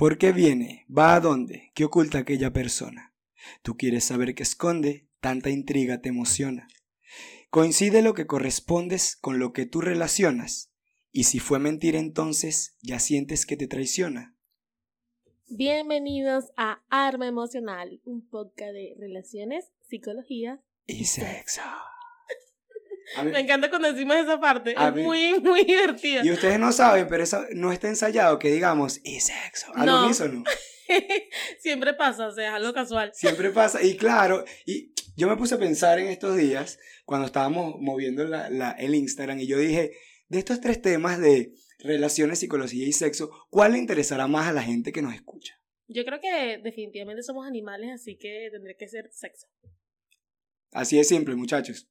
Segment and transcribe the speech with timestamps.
[0.00, 0.86] ¿Por qué viene?
[0.88, 1.72] ¿Va a dónde?
[1.74, 3.14] ¿Qué oculta aquella persona?
[3.60, 6.68] Tú quieres saber qué esconde, tanta intriga te emociona.
[7.50, 10.72] Coincide lo que correspondes con lo que tú relacionas,
[11.12, 14.34] y si fue mentira entonces, ya sientes que te traiciona.
[15.48, 21.60] Bienvenidos a Arma Emocional, un podcast de relaciones, psicología Y sexo.
[23.24, 26.24] Me encanta cuando decimos esa parte, es mí- muy, muy divertida.
[26.24, 29.72] Y ustedes no saben, pero eso no está ensayado que digamos y sexo.
[29.74, 30.04] Al No.
[30.04, 30.44] unísono.
[31.60, 33.10] Siempre pasa, o sea, es algo casual.
[33.14, 33.82] Siempre pasa.
[33.82, 38.48] Y claro, y yo me puse a pensar en estos días, cuando estábamos moviendo la-
[38.50, 39.92] la- el Instagram, y yo dije,
[40.28, 44.62] de estos tres temas de relaciones, psicología y sexo, ¿cuál le interesará más a la
[44.62, 45.54] gente que nos escucha?
[45.88, 49.48] Yo creo que definitivamente somos animales, así que tendría que ser sexo.
[50.72, 51.89] Así de simple, muchachos.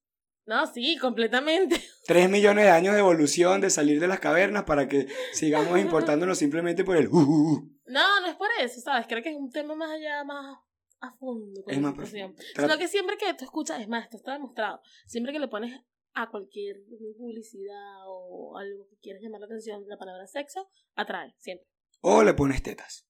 [0.49, 1.79] No, sí, completamente.
[2.07, 6.39] Tres millones de años de evolución, de salir de las cavernas para que sigamos importándonos
[6.39, 7.07] simplemente por el...
[7.07, 7.71] uh, uh, uh.
[7.85, 9.05] No, no es por eso, ¿sabes?
[9.07, 10.57] Creo que es un tema más allá, más
[11.01, 11.61] a fondo.
[11.63, 12.33] con Es más profundo.
[12.55, 15.79] Sino que siempre que tú escuchas, es más, esto está demostrado, siempre que le pones
[16.13, 16.77] a cualquier
[17.15, 21.67] publicidad o algo que quieras llamar la atención, la palabra sexo, atrae, siempre.
[22.01, 23.07] O le pones tetas.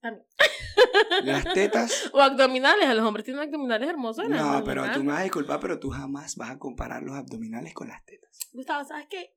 [0.00, 0.26] También.
[1.24, 2.10] Las tetas...
[2.12, 4.28] O abdominales, a los hombres tienen abdominales hermosos.
[4.28, 7.16] No, mujeres pero tú me vas a disculpar, pero tú jamás vas a comparar los
[7.16, 8.38] abdominales con las tetas.
[8.52, 9.34] Gustavo, ¿sabes qué?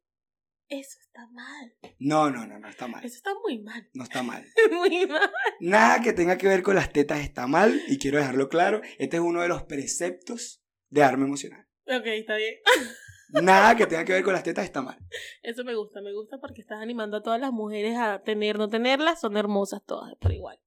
[0.67, 1.73] Eso está mal.
[1.99, 3.05] No, no, no, no está mal.
[3.05, 3.87] Eso está muy mal.
[3.93, 4.43] No está mal.
[4.71, 5.31] Muy mal.
[5.59, 8.81] Nada que tenga que ver con las tetas está mal y quiero dejarlo claro.
[8.97, 11.67] Este es uno de los preceptos de arma emocional.
[11.85, 12.55] Ok, está bien.
[13.41, 14.97] Nada que tenga que ver con las tetas está mal.
[15.43, 18.69] Eso me gusta, me gusta porque estás animando a todas las mujeres a tener, no
[18.69, 20.59] tenerlas, son hermosas todas por igual.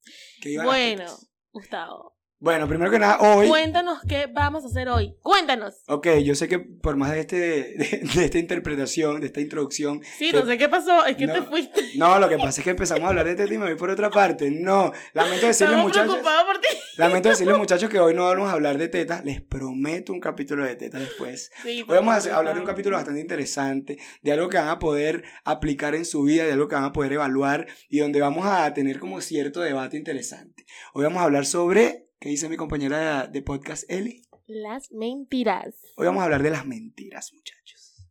[0.64, 1.06] Bueno.
[1.50, 3.48] Gustavo, Bueno, primero que nada, hoy.
[3.48, 5.16] cuéntanos qué vamos a hacer hoy.
[5.22, 5.74] Cuéntanos.
[5.88, 10.02] Ok, yo sé que por más de, este, de, de esta interpretación, de esta introducción.
[10.18, 11.32] Sí, que- no sé qué pasó, es que No.
[11.34, 11.82] te fuiste.
[11.96, 13.74] No, lo que pasa es que empezamos a hablar de este tema y me voy
[13.78, 14.52] por otra parte.
[14.52, 16.16] No, lamento decirles, muchachos.
[16.16, 16.68] por ti.
[16.96, 19.24] Lamento decirles, muchachos, que hoy no vamos a hablar de tetas.
[19.24, 21.50] Les prometo un capítulo de tetas después.
[21.64, 24.78] Sí, Hoy vamos a hablar de un capítulo bastante interesante, de algo que van a
[24.78, 28.46] poder aplicar en su vida, de algo que van a poder evaluar y donde vamos
[28.46, 30.66] a tener como cierto debate interesante.
[30.94, 34.22] Hoy vamos a hablar sobre, ¿qué dice mi compañera de, podcast, Eli?
[34.46, 35.74] Las mentiras.
[35.96, 38.08] Hoy vamos a hablar de las mentiras, muchachos.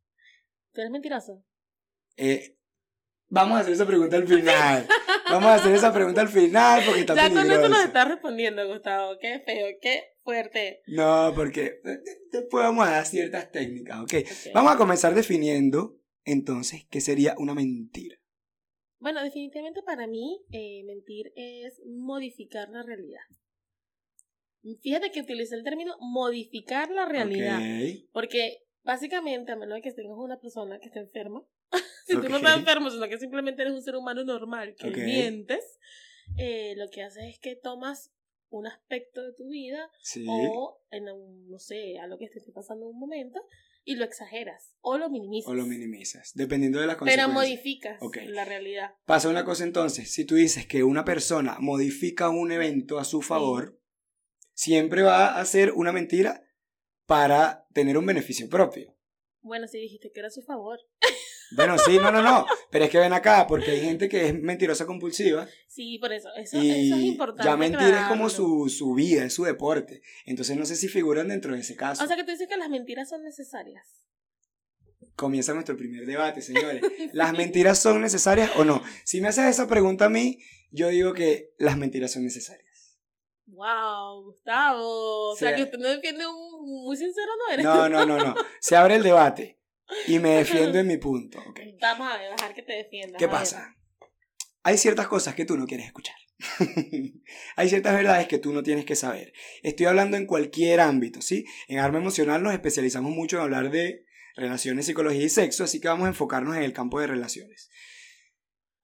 [0.73, 1.43] ¿Tú eres mentiroso?
[2.15, 2.57] Eh,
[3.27, 4.87] vamos a hacer esa pregunta al final.
[5.29, 8.65] Vamos a hacer esa pregunta al final porque está ya con esto nos estás respondiendo,
[8.65, 9.17] Gustavo.
[9.19, 10.81] Qué feo, qué fuerte.
[10.87, 11.99] No, porque eh,
[12.31, 14.13] después vamos a dar ciertas técnicas, ¿ok?
[14.21, 14.53] Ok.
[14.53, 18.15] Vamos a comenzar definiendo, entonces, qué sería una mentira.
[18.99, 23.19] Bueno, definitivamente para mí eh, mentir es modificar la realidad.
[24.81, 27.59] Fíjate que utilicé el término modificar la realidad.
[28.11, 31.45] Porque básicamente, a menos de que tengas una persona que esté enferma,
[32.05, 35.79] si tú no estás enfermo, sino que simplemente eres un ser humano normal que mientes,
[36.37, 38.11] eh, lo que haces es que tomas
[38.49, 40.25] un aspecto de tu vida Sí.
[40.29, 43.41] o en un, no sé, algo que te esté pasando en un momento
[43.83, 45.49] y lo exageras o lo minimizas.
[45.49, 47.33] O lo minimizas, dependiendo de las pero consecuencias.
[47.33, 48.17] modificas Ok.
[48.27, 48.91] la realidad.
[49.05, 53.21] Pasa una cosa entonces, si tú dices que una persona modifica un evento a su
[53.21, 53.76] favor,
[54.57, 56.43] siempre va a hacer una mentira
[57.05, 58.97] para tener un beneficio propio.
[59.41, 60.79] Bueno, si dijiste que era a su favor.
[61.55, 64.33] Bueno, sí, no, no, no, pero es que ven acá, porque hay gente que es
[64.33, 66.27] mentirosa compulsiva Sí, por eso.
[66.35, 67.43] Eso, y eso es importante.
[67.45, 70.01] ya mentir es como su, su vida, es su deporte.
[70.25, 72.03] Entonces no sé si figuran dentro de ese caso.
[72.03, 73.85] O sea que tú dices que las mentiras son necesarias.
[75.15, 76.81] Comienza nuestro primer debate, señores.
[77.13, 78.81] ¿Las mentiras son necesarias o no?
[79.05, 80.39] Si me haces esa pregunta a mí,
[80.71, 82.66] yo digo que las mentiras son necesarias.
[83.57, 85.31] Wow, Gustavo.
[85.31, 85.55] O sea Sí.
[85.57, 87.65] que usted no defiende un muy sincero, ¿no eres?
[87.65, 88.35] No, no, no, no.
[88.59, 89.59] Se abre el debate
[90.05, 91.39] y me defiendo en mi punto.
[91.39, 91.59] ¿ok?
[91.81, 93.17] Vamos a ver, dejar que te defiendas.
[93.19, 93.75] ¿Qué pasa?
[94.63, 96.15] Hay ciertas cosas que tú no quieres escuchar.
[97.55, 99.33] Hay ciertas verdades que tú no tienes que saber.
[99.63, 101.45] Estoy hablando en cualquier ámbito, ¿sí?
[101.67, 105.87] En Arma Emocional nos especializamos mucho en hablar de relaciones, psicología y sexo, así que
[105.87, 107.71] vamos a enfocarnos en el campo de relaciones.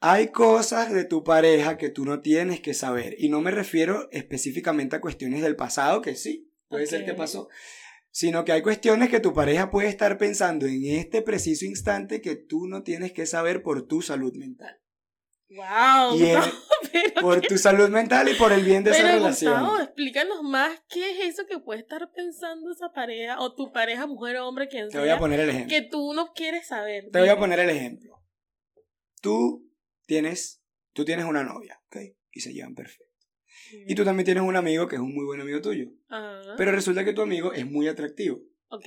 [0.05, 3.15] Hay cosas de tu pareja que tú no tienes que saber.
[3.19, 7.47] Y no me refiero específicamente a cuestiones del pasado, que sí, puede ser que pasó.
[8.11, 12.35] Sino que hay cuestiones que tu pareja puede estar pensando en este preciso instante que
[12.35, 14.77] tú no tienes que saber por tu salud mental.
[15.47, 16.33] Wow, Y
[16.91, 19.53] pero, por tu salud mental y por el bien de esa relación.
[19.53, 24.05] Gustavo, explícanos más qué es eso que puede estar pensando esa pareja o tu pareja,
[24.05, 25.69] mujer o hombre, quien Te voy sea, a poner el ejemplo.
[25.69, 27.05] que tú no quieres saber.
[27.09, 28.21] Te voy a poner el ejemplo.
[29.21, 29.69] Tú
[30.05, 30.63] tienes,
[30.93, 31.97] tú tienes una novia, ¿ok?
[32.31, 33.13] Y se llevan perfecto.
[33.87, 35.91] Y tú también tienes un amigo que es un muy buen amigo tuyo.
[36.57, 38.39] Pero resulta que tu amigo es muy atractivo.
[38.69, 38.85] Ok.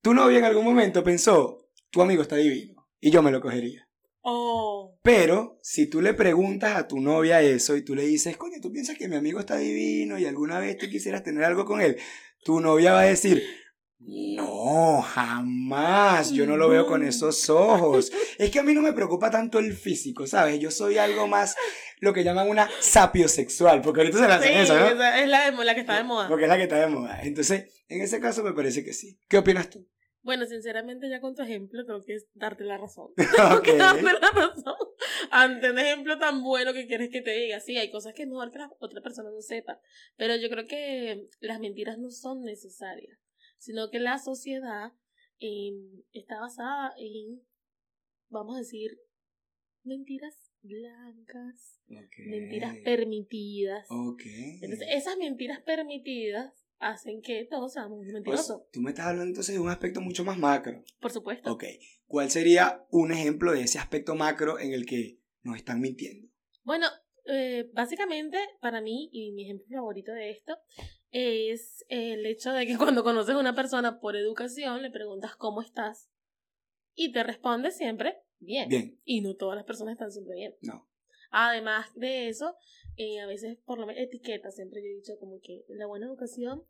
[0.00, 3.88] Tu novia en algún momento pensó, tu amigo está divino y yo me lo cogería.
[4.20, 4.98] Oh.
[5.02, 8.72] Pero si tú le preguntas a tu novia eso y tú le dices, coño, tú
[8.72, 11.98] piensas que mi amigo está divino y alguna vez tú quisieras tener algo con él,
[12.42, 13.42] tu novia va a decir,
[13.98, 18.12] no, jamás, yo no lo veo con esos ojos.
[18.38, 20.58] Es que a mí no me preocupa tanto el físico, ¿sabes?
[20.60, 21.56] Yo soy algo más
[22.00, 24.86] lo que llaman una sapiosexual, porque ahorita se la hacen Sí, eso, ¿no?
[24.86, 24.92] esa
[25.22, 26.28] es la, de- la que está de moda.
[26.28, 27.20] Porque es la que está de moda.
[27.22, 29.18] Entonces, en ese caso me parece que sí.
[29.28, 29.88] ¿Qué opinas tú?
[30.22, 33.08] Bueno, sinceramente, ya con tu ejemplo, tengo que darte la razón.
[33.56, 33.68] Ok.
[33.78, 34.74] darte la razón.
[35.30, 37.60] Ante un ejemplo tan bueno que quieres que te diga.
[37.60, 39.80] Sí, hay cosas que es mejor que la otra persona no sepa.
[40.16, 43.18] Pero yo creo que las mentiras no son necesarias.
[43.58, 44.92] Sino que la sociedad
[45.40, 45.72] eh,
[46.12, 47.42] está basada en,
[48.28, 48.90] vamos a decir,
[49.82, 51.80] mentiras blancas,
[52.26, 53.86] mentiras permitidas.
[53.90, 54.22] Ok.
[54.62, 58.62] Entonces, esas mentiras permitidas hacen que todos seamos Pues, mentirosos.
[58.72, 60.82] tú me estás hablando entonces de un aspecto mucho más macro.
[61.00, 61.52] Por supuesto.
[61.52, 61.64] Ok.
[62.06, 66.28] ¿Cuál sería un ejemplo de ese aspecto macro en el que nos están mintiendo?
[66.62, 66.86] Bueno,
[67.26, 70.56] eh, básicamente para mí, y mi ejemplo favorito de esto,
[71.14, 75.62] es el hecho de que cuando conoces a una persona por educación, le preguntas cómo
[75.62, 76.10] estás
[76.94, 78.68] y te responde siempre bien.
[78.68, 79.00] Bien.
[79.04, 80.54] Y no todas las personas están siempre bien.
[80.60, 80.90] No.
[81.30, 82.56] Además de eso,
[82.96, 86.06] eh, a veces por lo menos etiqueta, siempre yo he dicho como que la buena
[86.06, 86.64] educación,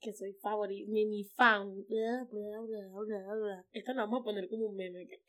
[0.00, 3.64] que soy favorito, mi, mi fan, bla, bla, bla.
[3.72, 5.08] Esto lo vamos a poner como un meme.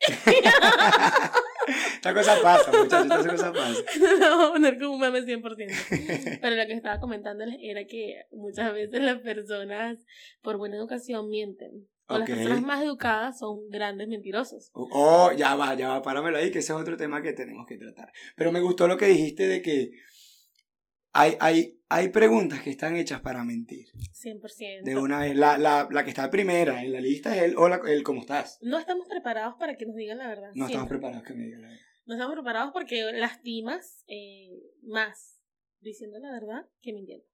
[1.94, 3.80] Esta cosa pasa, muchachos, esta cosa pasa.
[4.18, 6.38] lo vamos a poner como un meme 100%.
[6.40, 9.98] Pero lo que estaba comentándoles era que muchas veces las personas
[10.42, 11.88] por buena educación mienten.
[12.06, 12.34] O las Ok.
[12.36, 14.70] personas más educadas son grandes mentirosos.
[14.72, 17.76] Oh, ya va, ya va, páramelo ahí, que ese es otro tema que tenemos que
[17.76, 18.10] tratar.
[18.36, 19.90] Pero me gustó lo que dijiste de que
[21.12, 23.88] hay, hay, hay preguntas que están hechas para mentir.
[24.14, 24.84] 100%.
[24.84, 27.80] De una vez, la, la, la que está primera en la lista es el hola,
[27.88, 28.58] el cómo estás.
[28.62, 30.50] No estamos preparados para que nos digan la verdad.
[30.54, 30.98] No estamos siempre.
[30.98, 31.82] preparados que me digan la verdad.
[32.06, 34.50] No estamos preparados porque lastimas eh,
[34.82, 35.42] más
[35.80, 37.26] diciendo la verdad que mintiendo.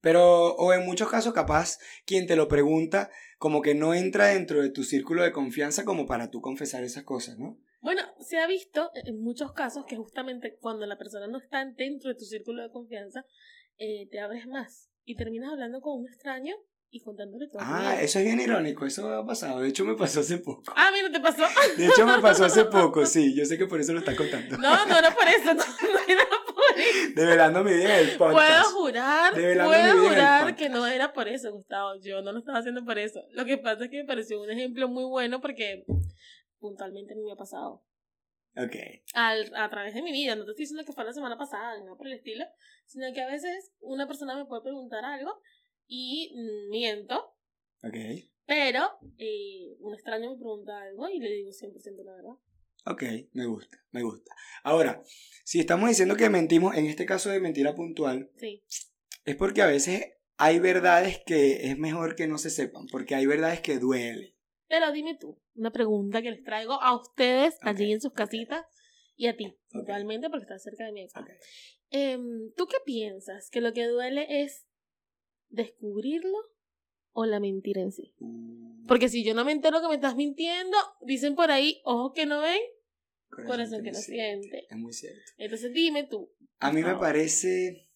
[0.00, 4.62] Pero, o en muchos casos, capaz, quien te lo pregunta, como que no entra dentro
[4.62, 7.58] de tu círculo de confianza como para tú confesar esas cosas, ¿no?
[7.80, 12.10] Bueno, se ha visto en muchos casos que justamente cuando la persona no está dentro
[12.10, 13.24] de tu círculo de confianza,
[13.78, 16.54] eh, te abres más y terminas hablando con un extraño
[16.90, 17.58] y contándole todo.
[17.62, 19.60] Ah, eso es bien irónico, eso ha pasado.
[19.60, 20.62] De hecho, me pasó hace poco.
[20.76, 21.42] Ah, mira, te pasó.
[21.76, 23.34] De hecho, me pasó hace poco, sí.
[23.34, 24.56] Yo sé que por eso lo estás contando.
[24.58, 27.12] No, no era por eso, no, no era por eso.
[27.14, 28.70] Develando mi vida en el Puedo podcast.
[28.72, 31.96] jurar, Develando puedo en el jurar que no era por eso, Gustavo.
[32.02, 33.20] Yo no lo estaba haciendo por eso.
[33.32, 35.84] Lo que pasa es que me pareció un ejemplo muy bueno porque
[36.58, 37.82] puntualmente a mí me ha pasado.
[38.56, 38.74] Ok.
[39.14, 40.34] al, a través de mi vida.
[40.36, 42.44] No te estoy diciendo que fue la semana pasada, nada por el estilo,
[42.86, 45.40] sino que a veces una persona me puede preguntar algo
[45.86, 46.32] y
[46.70, 47.36] miento,
[47.82, 47.96] Ok.
[48.46, 52.34] pero eh, un extraño me pregunta algo y le digo 100% la verdad.
[52.88, 54.34] Ok, me gusta, me gusta.
[54.62, 55.02] Ahora,
[55.44, 58.62] si estamos diciendo que mentimos, en este caso de mentira puntual, Sí,
[59.24, 63.26] es porque a veces hay verdades que es mejor que no se sepan, porque hay
[63.26, 64.35] verdades que duelen.
[64.68, 68.64] Pero dime tú, una pregunta que les traigo a ustedes allí en sus casitas
[69.16, 71.20] y a ti, puntualmente porque estás cerca de mi casa.
[71.20, 71.30] Ok.
[71.90, 73.48] Em, ¿Tú qué piensas?
[73.50, 74.66] ¿Que lo que duele es
[75.48, 76.36] descubrirlo
[77.12, 78.14] o la mentira en sí?
[78.18, 82.12] Uh, Porque si yo no me entero que me estás mintiendo, dicen por ahí, ojos
[82.14, 82.60] que no ven,
[83.46, 84.66] corazón que no siente.
[84.68, 85.20] Es muy cierto.
[85.38, 86.30] Entonces dime tú.
[86.58, 87.88] A mí me parece...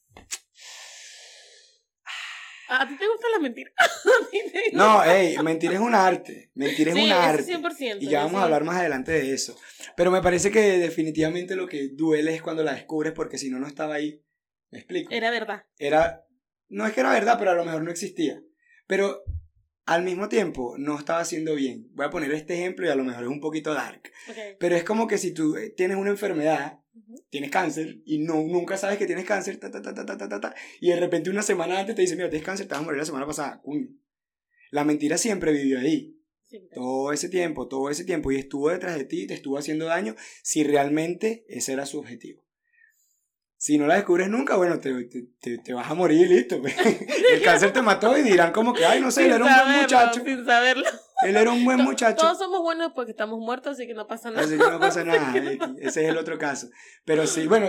[2.72, 3.74] ¿A ti te gustan las mentiras?
[3.78, 6.50] ¿A ti te No, hey, mentir es un arte.
[6.54, 7.42] Mentir es Sí, un arte.
[7.44, 7.98] 100%.
[8.00, 9.58] Y ya vamos a hablar más adelante de eso.
[9.96, 13.58] Pero me parece que definitivamente lo que duele es cuando la descubres porque si no,
[13.58, 14.22] no estaba ahí.
[14.70, 15.12] ¿Me explico?
[15.12, 15.64] Era verdad.
[15.78, 16.24] Era...
[16.68, 18.40] No es que era verdad, pero a lo mejor no existía.
[18.86, 19.24] Pero
[19.86, 21.88] al mismo tiempo no estaba haciendo bien.
[21.94, 24.02] Voy a poner este ejemplo y a lo mejor es un poquito dark.
[24.28, 24.36] Ok.
[24.60, 26.78] Pero es como que si tú eh, tienes una enfermedad
[27.30, 30.40] tienes cáncer y no, nunca sabes que tienes cáncer, ta, ta, ta, ta, ta, ta,
[30.40, 32.84] ta, y de repente una semana antes te dicen, mira, tienes cáncer, te vas a
[32.84, 33.60] morir la semana pasada.
[33.64, 34.00] Uy,
[34.70, 36.16] la mentira siempre vivió ahí.
[36.74, 40.16] Todo ese tiempo, todo ese tiempo, y estuvo detrás de ti, te estuvo haciendo daño,
[40.42, 42.44] si realmente ese era su objetivo.
[43.56, 46.60] Si no la descubres nunca, bueno, te, te, te vas a morir, listo.
[46.60, 46.74] Pues.
[47.32, 50.22] el cáncer te mató y dirán como que, ay, no sé, era un buen muchacho.
[50.24, 50.86] Sin saberlo.
[51.22, 52.16] Él era un buen muchacho.
[52.16, 54.42] Todos somos buenos porque estamos muertos, así que no pasa nada.
[54.42, 55.34] Así que no pasa nada.
[55.78, 56.68] Ese es el otro caso.
[57.04, 57.68] Pero sí, bueno,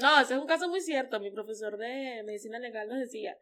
[0.00, 1.20] No, ese es un caso muy cierto.
[1.20, 3.36] Mi profesor de medicina legal nos decía,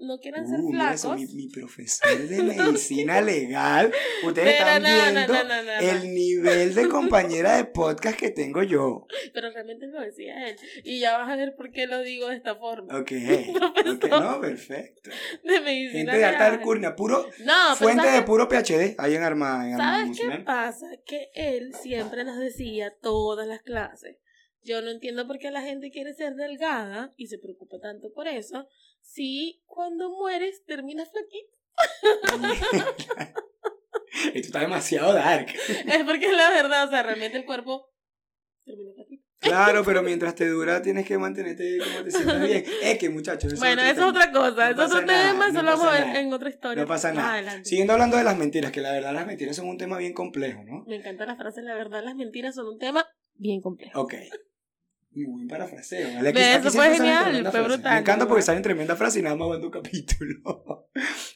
[0.00, 0.94] no quieran ser Uh, flacos.
[0.94, 3.92] eso, mi, mi profesor de medicina legal.
[4.24, 5.78] Ustedes Pero están no, viendo no, no, no, no.
[5.80, 9.06] el nivel de compañera de podcast que tengo yo.
[9.34, 10.56] Pero realmente lo decía él.
[10.84, 12.98] Y ya vas a ver por qué lo digo de esta forma.
[12.98, 13.08] Ok.
[13.74, 13.96] Profesor.
[13.96, 15.10] ok, no, perfecto.
[15.44, 15.98] De medicina.
[16.12, 16.58] Gente de alta legal.
[16.60, 17.28] alcurnia, puro
[17.76, 20.86] fuente ¿sabes de puro PhD ahí en Arma, en Arma ¿Sabes qué pasa?
[21.06, 24.16] Que él siempre nos decía todas las clases.
[24.64, 28.26] Yo no entiendo por qué la gente quiere ser delgada y se preocupa tanto por
[28.28, 28.66] eso.
[29.08, 31.56] Si cuando mueres terminas flaquito.
[34.34, 35.48] Esto está demasiado dark.
[35.86, 37.90] Es porque es la verdad, o sea, realmente el cuerpo
[38.64, 39.24] termina flaquito.
[39.38, 42.64] Claro, pero mientras te dura tienes que mantenerte como te sientas bien.
[42.82, 44.72] Es que muchachos, eso bueno, es eso es otra cosa.
[44.72, 46.82] No eso es otro tema, eso lo vamos a ver en otra historia.
[46.82, 47.32] No pasa nada.
[47.32, 47.68] adelante.
[47.68, 50.64] Siguiendo hablando de las mentiras, que la verdad las mentiras son un tema bien complejo,
[50.64, 50.84] ¿no?
[50.86, 53.98] Me encanta la frase, la verdad, las mentiras son un tema bien complejo.
[54.00, 54.14] Ok.
[55.10, 56.08] Muy buen parafraseo.
[56.22, 59.66] eso fue genial, fue brutal, Me encanta porque salen tremenda frase y nada más aguanto
[59.66, 60.88] un capítulo.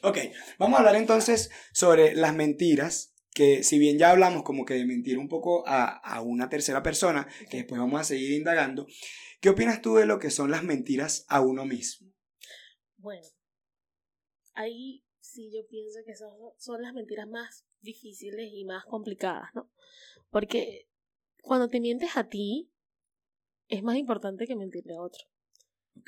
[0.03, 0.17] ok,
[0.59, 4.85] vamos a hablar entonces sobre las mentiras, que si bien ya hablamos como que de
[4.85, 8.85] mentir un poco a, a una tercera persona, que después vamos a seguir indagando,
[9.41, 12.13] ¿qué opinas tú de lo que son las mentiras a uno mismo?
[12.97, 13.27] Bueno,
[14.53, 19.69] ahí sí yo pienso que son, son las mentiras más difíciles y más complicadas, ¿no?
[20.29, 20.87] Porque
[21.41, 22.71] cuando te mientes a ti,
[23.73, 25.23] es más importante que mentirle a otro.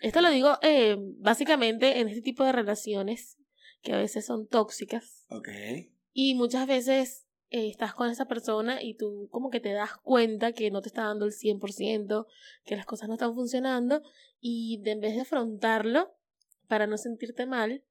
[0.01, 3.38] Esto lo digo eh, básicamente en este tipo de relaciones
[3.81, 5.50] que a veces son tóxicas Ok.
[6.12, 10.53] y muchas veces eh, estás con esa persona y tú como que te das cuenta
[10.53, 12.25] que no te está dando el 100%,
[12.65, 14.01] que las cosas no están funcionando
[14.39, 16.12] y de en vez de afrontarlo
[16.67, 17.84] para no sentirte mal,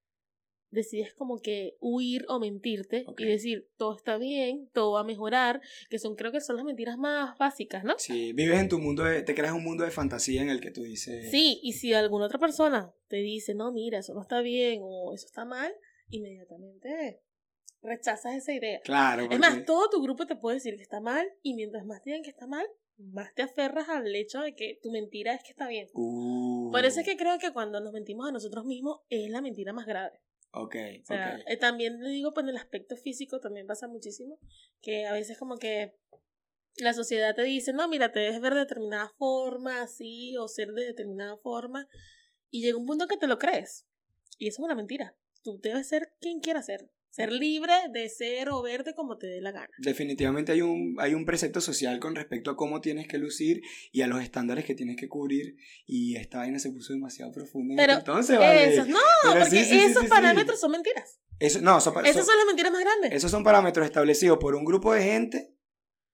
[0.75, 5.61] decides como que huir o mentirte y decir todo está bien, todo va a mejorar,
[5.89, 7.95] que son creo que son las mentiras más básicas, ¿no?
[7.99, 10.71] Sí, vives en tu mundo, de- te creas un mundo de fantasía en el que
[10.71, 11.31] tú dices...
[11.31, 15.15] Sí, y si alguna otra persona te dice, no, mira, eso no está bien o
[15.15, 15.73] eso está mal,
[16.11, 17.21] inmediatamente
[17.83, 18.81] rechazas esa idea.
[18.83, 21.85] Claro, Es porque- más, todo tu grupo te puede decir que está mal y mientras
[21.85, 22.67] más te digan que está mal,
[22.97, 25.89] más te aferras al hecho de que tu mentira es que está bien.
[25.95, 29.43] Uh, Por eso es que creo que cuando nos mentimos a nosotros mismos es la
[29.43, 30.21] mentira más grave.
[30.57, 31.43] Ok, O sea, ok.
[31.47, 34.39] eh, también le digo, pues en el aspecto físico también pasa muchísimo,
[34.81, 35.97] que a veces como que
[36.77, 40.69] la sociedad te dice, no, mira, te debes ver de determinada forma, así, o ser
[40.73, 41.89] de determinada forma,
[42.51, 43.87] y llega un punto que te lo crees.
[44.39, 45.17] Y eso es una mentira.
[45.43, 46.89] Tú debes ser quien quieras ser.
[47.15, 49.71] Ser libre de ser o verte como te dé la gana.
[49.79, 53.61] Definitivamente hay un, hay un precepto social con respecto a cómo tienes que lucir
[53.93, 55.57] y a los estándares que tienes que cubrir.
[55.87, 57.75] Y esta vaina se puso demasiado profunda.
[57.77, 58.75] Pero entonces, vale.
[58.75, 61.21] Esos, no, Pero porque sí, sí, sí, esos sí, parámetros son mentiras.
[61.39, 63.13] Eso, no, son, Esas son- son las mentiras más grandes.
[63.13, 65.55] esos son parámetros establecidos por un grupo de gente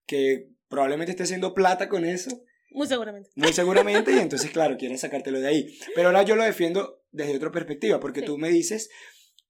[0.05, 3.29] que probablemente esté haciendo plata con eso, Muy seguramente.
[3.35, 5.79] muy seguramente, y entonces, claro, quieren sacártelo de ahí.
[5.95, 8.25] Pero ahora yo lo defiendo desde otra perspectiva, porque Sí.
[8.27, 8.89] tú me dices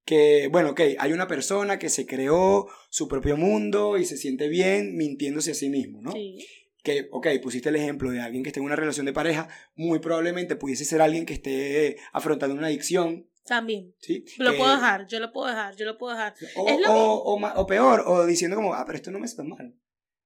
[0.05, 4.47] que, bueno, ok, hay una persona que se creó su propio mundo y se siente
[4.47, 6.11] bien mintiéndose a sí mismo, ¿no?
[6.11, 6.45] Sí.
[6.83, 9.99] que, ok, pusiste el ejemplo de alguien que esté en una relación de pareja, muy
[9.99, 13.93] probablemente pudiese ser alguien que esté afrontando una adicción, También.
[13.99, 14.25] ¿sí?
[14.39, 16.33] Lo Que- puedo dejar, yo lo puedo dejar, yo lo puedo dejar.
[16.55, 19.25] O, Es lo o- o o peor, o diciendo como, ah, pero esto no me
[19.25, 19.75] hace tan mal.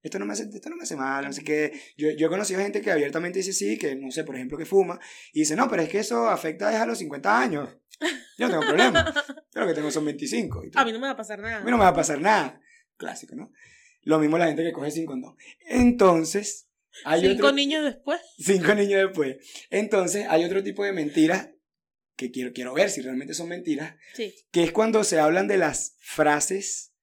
[0.02, 2.62] Esto no me hace, esto no me hace mal, así que yo, yo he conocido
[2.62, 4.98] gente que abiertamente dice sí, que no sé, por ejemplo, que fuma,
[5.34, 7.68] y dice, no, pero es que eso afecta a los 50 años.
[8.38, 9.14] Yo no tengo problema.
[9.54, 10.66] Yo lo que tengo son 25.
[10.66, 11.58] Y A mí no me va a pasar nada.
[11.58, 12.60] a mí no me va a pasar nada.
[12.98, 13.52] Clásico, ¿no?
[14.04, 15.36] Lo mismo la gente que coge sin condón.
[15.62, 16.70] Entonces,
[17.06, 17.52] hay Cinco otro...
[17.54, 18.20] niños después.
[18.38, 19.38] Cinco niños después.
[19.70, 21.50] Entonces, hay otro tipo de mentiras
[22.16, 24.34] que quiero, quiero ver si realmente son mentiras, Sí.
[24.52, 26.94] que es cuando se hablan de las frases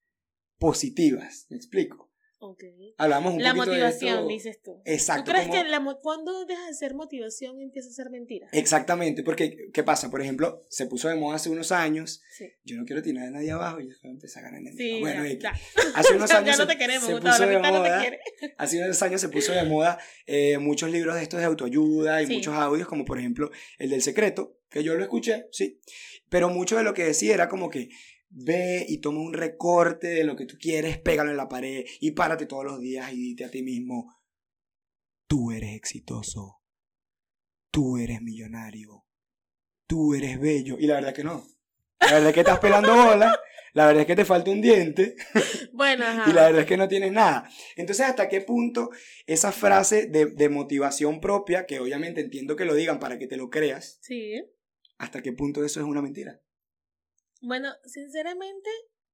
[0.57, 1.45] positivas.
[1.49, 2.11] ¿Me explico?
[2.45, 2.63] Ok.
[2.97, 4.27] Hablamos un La poquito de motivación, esto.
[4.27, 4.81] dices tú.
[4.85, 5.23] Exacto.
[5.23, 8.47] ¿Tú crees como- que la mo- cuando deja de ser motivación empieza a ser mentira?
[8.51, 10.11] Exactamente, porque ¿qué pasa?
[10.11, 12.21] Por ejemplo, se puso de moda hace unos años.
[12.37, 12.49] Sí.
[12.65, 14.77] Yo no quiero tirar a nadie abajo y después empezar a ganar enemigos.
[14.97, 15.53] Sí, bueno, ya, ya.
[15.95, 17.89] hace unos Ya años no se- te queremos, se Gustavo, puso de mitad no te
[17.89, 18.03] moda.
[18.57, 22.27] Hace unos años se puso de moda eh, muchos libros de estos de autoayuda y
[22.27, 22.33] Sí.
[22.35, 25.79] muchos audios, como por ejemplo el del secreto, que yo lo escuché, sí.
[26.29, 27.89] Pero mucho de lo que decía era como que
[28.35, 32.11] ve y toma un recorte de lo que tú quieres, pégalo en la pared y
[32.11, 34.15] párate todos los días y dite a ti mismo,
[35.27, 36.61] tú eres exitoso,
[37.71, 39.05] tú eres millonario,
[39.87, 40.77] tú eres bello.
[40.79, 41.45] Y la verdad que no.
[41.99, 43.39] La verdad es que estás pelando bola,
[43.73, 45.15] la verdad es que te falta un diente.
[45.71, 46.25] Bueno, ajá.
[46.29, 47.49] Y la verdad es que no tienes nada.
[47.75, 48.89] Entonces, ¿hasta qué punto
[49.25, 53.37] esa frase de, de motivación propia, que obviamente entiendo que lo digan para que te
[53.37, 54.43] lo creas, Sí.
[54.97, 56.41] hasta qué punto eso es una mentira?
[57.43, 58.69] Bueno, sinceramente,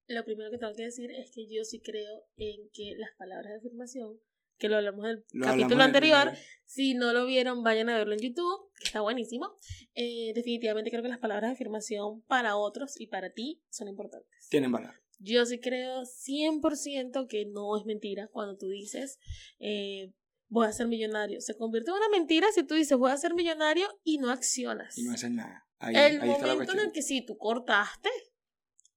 [0.07, 3.51] lo primero que tengo que decir es que yo sí creo en que las palabras
[3.51, 4.19] de afirmación,
[4.59, 6.33] que lo hablamos del Lo capítulo hablamos anterior,
[6.63, 9.57] si no lo vieron, vayan a verlo en YouTube, que está buenísimo.
[9.95, 14.29] Eh, definitivamente creo que las palabras de afirmación para otros y para ti son importantes.
[14.47, 14.93] Tienen valor.
[15.17, 19.17] Yo sí creo 100% que no es mentira cuando tú dices,
[19.57, 20.13] eh,
[20.49, 21.41] voy a ser millonario.
[21.41, 24.99] Se convierte en una mentira si tú dices, voy a ser millonario y no accionas.
[24.99, 25.65] Y no hacen nada.
[25.79, 28.09] Ahí, el ahí momento en el que sí, tú cortaste,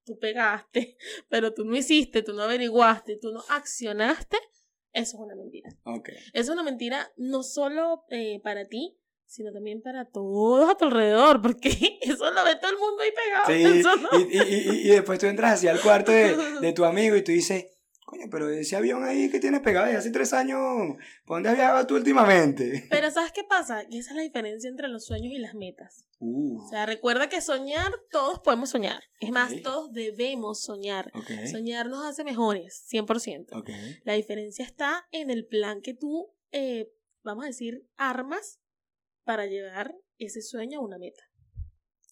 [0.04, 0.96] tú pegaste,
[1.28, 4.36] pero tú no hiciste, tú no averiguaste, tú no accionaste,
[4.92, 5.70] eso es una mentira.
[5.84, 6.10] Ok.
[6.32, 11.40] Es una mentira no solo eh, para ti, sino también para todos a tu alrededor,
[11.40, 11.70] porque
[12.02, 13.46] eso lo ve todo el mundo ahí pegado.
[13.46, 16.72] Sí, Eso no- y, y, y, y después tú entras hacia el cuarto de, de
[16.74, 17.66] tu amigo y tú dices,
[18.22, 20.58] coño, pero ese avión ahí que tienes pegado desde hace tres años,
[21.24, 22.86] ¿por dónde has viajado tú últimamente?
[22.90, 23.84] Pero ¿sabes qué pasa?
[23.90, 26.06] Y esa es la diferencia entre los sueños y las metas.
[26.18, 29.02] Uh, O sea, recuerda que soñar, todos podemos soñar.
[29.20, 31.10] Es más, todos debemos soñar.
[31.14, 33.56] ok, Soñar nos hace mejores, 100%.
[33.56, 33.70] ok.
[34.04, 38.60] La diferencia está en el plan que tú, eh, vamos a decir, armas
[39.24, 41.22] para llevar ese sueño a una meta.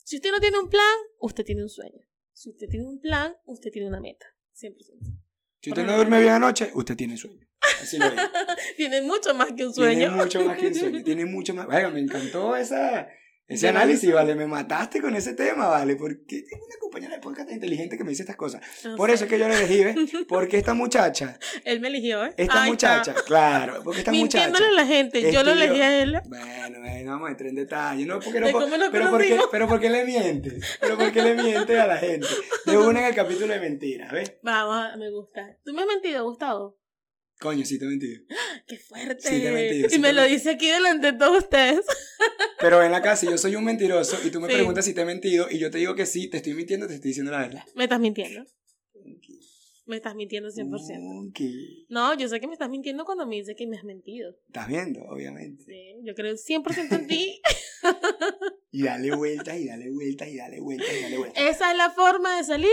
[0.05, 2.05] Si usted no tiene un plan, usted tiene un sueño.
[2.33, 4.27] Si usted tiene un plan, usted tiene una meta.
[4.61, 4.75] 100%.
[5.63, 7.47] Si usted no duerme bien anoche, usted tiene sueño.
[7.83, 8.23] Así lo digo.
[8.77, 10.11] tiene mucho más que un Tiene sueño.
[10.13, 11.67] mucho más que un sueño, tiene mucho más.
[11.67, 13.09] Vaya, me encantó esa,
[13.51, 14.13] ese análisis.
[14.13, 14.35] ¿vale?
[14.35, 15.97] Me mataste con ese tema, ¿vale?
[15.97, 18.63] Porque tengo una compañera de podcast inteligente que me dice estas cosas.
[18.85, 19.15] No Por sé.
[19.17, 19.97] eso es que yo la elegí, ¿ves?
[20.29, 22.35] Porque esta muchacha, Él me eligió, ¿eh?
[22.37, 24.83] esta muchacha, claro, porque esta Mintiéndole muchacha.
[24.83, 25.33] a la gente.
[25.33, 26.21] Yo lo elegí a él.
[26.27, 29.41] Bueno, eh, no vamos a entrar en detalle, no, porque no, ¿De cómo pero, porque,
[29.51, 32.27] pero porque le mientes, pero porque le mientes a la gente.
[32.67, 34.35] De una en el capítulo de mentiras, ¿ves?
[34.43, 35.57] Vamos, me gusta.
[35.65, 36.80] ¿Tú me has mentido, Gustavo?
[37.41, 38.23] Coño, sí te he mentido.
[38.67, 39.21] ¡Qué fuerte!
[39.23, 41.81] Sí, te he mentido, sí y me te lo dice aquí delante de todos ustedes.
[42.61, 44.55] Pero ven acá, si yo soy un mentiroso y tú me Sí.
[44.55, 46.95] preguntas si te he mentido y yo te digo que sí, te estoy mintiendo, te
[46.95, 47.65] estoy diciendo la verdad.
[47.75, 48.45] Me estás mintiendo.
[49.87, 51.31] Me estás mintiendo 100%.
[51.31, 51.41] Ok.
[51.89, 54.37] No, yo sé que me estás mintiendo cuando me dices que me has mentido.
[54.47, 55.65] Estás viendo, obviamente.
[55.65, 57.41] Sí, yo creo 100% en ti.
[58.73, 61.43] Y dale vueltas y dale vueltas y dale vueltas y dale vueltas.
[61.45, 62.71] Esa es la forma de salir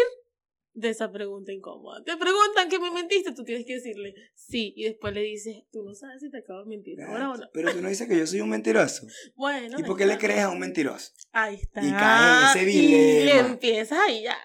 [0.80, 2.04] de esa pregunta incómoda.
[2.04, 4.74] Te preguntan que me mentiste, tú tienes que decirle sí.
[4.76, 7.02] Y después le dices, tú no sabes si te acabo de mentir.
[7.02, 7.50] Ahora o no.
[7.52, 9.08] Pero tú no dices que yo soy un mentiroso.
[9.36, 9.78] Bueno.
[9.80, 11.12] ¿Y por qué le crees a un mentiroso?
[11.32, 11.82] Ahí está.
[11.84, 12.88] Y caes en ese Y
[13.20, 13.48] dilema.
[13.50, 14.38] empiezas ahí ya.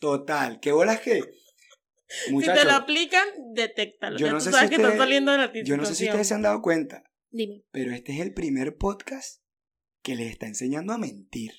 [0.00, 0.58] Total.
[0.60, 1.22] ¿Qué bolas que?
[2.26, 4.18] si Muchachos, te lo aplican, detéctalo.
[4.18, 5.94] yo no tú sé sabes si que estás ustedes- saliendo de la yo no sé
[5.94, 9.40] si ustedes se han dado cuenta, Dime, pero este es el primer podcast
[10.02, 11.52] que les está enseñando a mentir.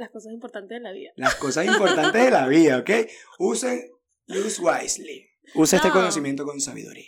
[0.00, 1.12] Las cosas importantes de la vida.
[1.16, 2.90] Las cosas importantes de la vida, ¿ok?
[3.38, 3.90] Usen,
[4.28, 5.28] use wisely.
[5.54, 5.94] Usa este No.
[5.94, 7.06] conocimiento con sabiduría.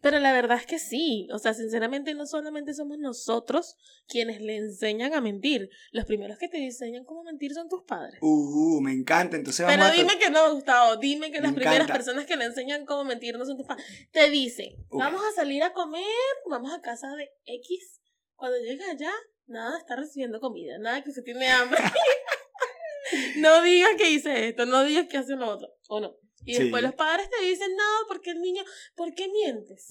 [0.00, 1.26] Pero la verdad es que sí.
[1.32, 5.70] O sea, sinceramente, no solamente somos nosotros quienes le enseñan a mentir.
[5.90, 8.16] Los primeros que te enseñan cómo mentir son tus padres.
[8.22, 9.36] Uh, me encanta.
[9.36, 10.96] Entonces vamos Pero a dime que no, Gustavo.
[10.98, 13.84] Dime que Me las primeras personas que le enseñan cómo mentir no son tus padres.
[14.12, 16.04] Te dicen, vamos a salir a comer,
[16.48, 18.00] vamos a casa de X.
[18.36, 19.10] Cuando llegas allá,
[19.48, 20.78] nada, está recibiendo comida.
[20.78, 21.78] Nada que se tiene hambre.
[23.38, 25.68] no digas que hice esto, no digas que hace lo otro.
[25.88, 26.16] O no.
[26.44, 26.62] Y Sí.
[26.62, 28.62] después los padres te dicen, no, porque el niño,
[28.94, 29.88] ¿por qué mientes?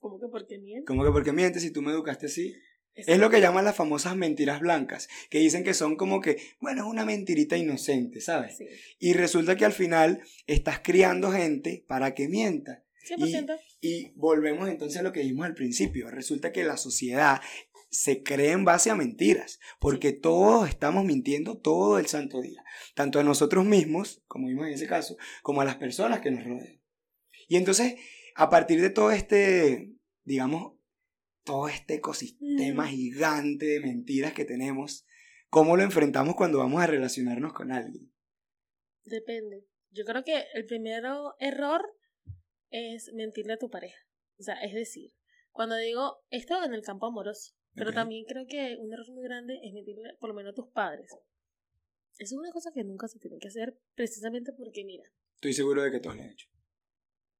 [0.00, 0.84] ¿Cómo que por qué mientes?
[0.86, 2.54] ¿Cómo que porque mientes si tú me educaste así?
[2.94, 6.84] Es lo que llaman las famosas mentiras blancas, que dicen que son como que, bueno,
[6.84, 8.56] es una mentirita inocente, ¿sabes?
[8.56, 8.66] Sí,
[8.98, 12.84] Y resulta que al final estás criando gente para que mienta.
[13.06, 13.60] 100%.
[13.82, 16.10] Y volvemos entonces a lo que dijimos al principio.
[16.10, 17.40] Resulta que la sociedad
[17.88, 22.62] se cree en base a mentiras, porque todos estamos mintiendo todo el santo día,
[22.94, 26.44] tanto a nosotros mismos, como vimos en ese caso, como a las personas que nos
[26.44, 26.80] rodean.
[27.48, 27.94] Y entonces,
[28.34, 29.92] a partir de todo este,
[30.24, 30.74] digamos,
[31.44, 32.88] todo este ecosistema Mm.
[32.88, 35.06] gigante de mentiras que tenemos,
[35.48, 38.12] ¿cómo lo enfrentamos cuando vamos a relacionarnos con alguien?
[39.04, 39.64] Depende.
[39.90, 41.04] Yo creo que el primer
[41.38, 41.82] error
[42.70, 43.98] es mentirle a tu pareja.
[44.38, 45.12] O sea, es decir,
[45.52, 47.94] cuando digo esto en el campo amoroso, pero Ok.
[47.94, 51.10] también creo que un error muy grande es mentirle por lo menos a tus padres.
[52.18, 55.82] Eso es una cosa que nunca se tiene que hacer precisamente porque, mira, Estoy seguro
[55.82, 56.48] de que todos lo han hecho.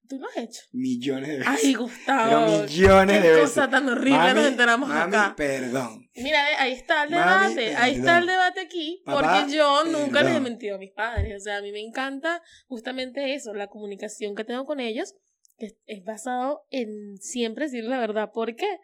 [0.08, 0.60] tú lo has hecho.
[0.72, 1.48] Millones de veces.
[1.48, 2.62] Ay, Pero Gustavo.
[2.62, 3.40] millones de Qué veces.
[3.50, 5.34] cosa tan horrible Mami, nos enteramos mami, acá.
[5.36, 6.08] perdón.
[6.14, 8.20] Mira, ahí está el Mami, debate, ahí está perdón.
[8.20, 10.42] el debate aquí, Papá, porque yo nunca les he perdón.
[10.44, 14.44] mentido a mis padres, o sea, a mí me encanta justamente eso, la comunicación que
[14.44, 15.14] tengo con ellos,
[15.58, 18.78] es- es basado en siempre decir la verdad, ¿por qué?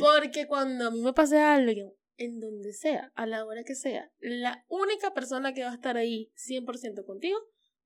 [0.00, 4.10] Porque cuando a mí me pase algo, en donde sea, a la hora que sea,
[4.20, 7.38] la única persona que va a estar ahí 100% contigo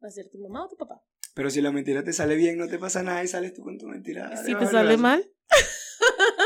[0.03, 1.03] va a ser tu mamá o tu papá.
[1.35, 3.79] Pero si la mentira te sale bien, no te pasa nada y sales tú con
[3.79, 4.37] tu mentira.
[4.37, 5.31] Si debajo te sale mal.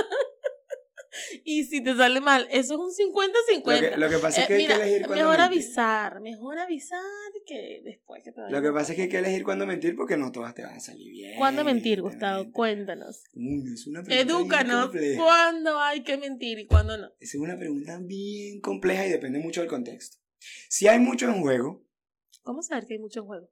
[1.45, 3.81] y si te sale mal, eso es un 50-50.
[3.81, 5.59] Lo que, lo que pasa es Eh, que mira, hay que elegir cuándo mejor mentir.
[5.59, 7.01] avisar, mejor avisar
[7.47, 10.17] que después que te Lo que pasa es que hay que elegir cuándo mentir porque
[10.17, 11.37] no todas te van a salir bien.
[11.38, 12.51] ¿Cuándo mentir, Gustavo?
[12.53, 13.25] Cuéntanos.
[13.35, 17.07] Uy, es una pregunta Edúcanos cuándo hay que mentir y cuándo no.
[17.21, 20.19] Esa es una pregunta bien compleja y depende mucho del contexto.
[20.69, 21.85] Si hay mucho en juego,
[22.43, 23.51] ¿Cómo saber que hay mucho en juego?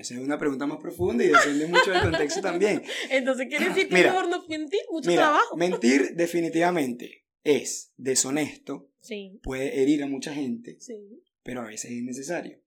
[0.00, 2.82] Esa es una pregunta más profunda y depende mucho del contexto también.
[3.10, 5.56] Entonces quiere decir que Mira, mejor no mentir, mucho Mira, trabajo.
[5.56, 11.22] mentir definitivamente es deshonesto, Sí, puede herir a mucha gente, sí.
[11.42, 12.58] pero a veces es innecesario.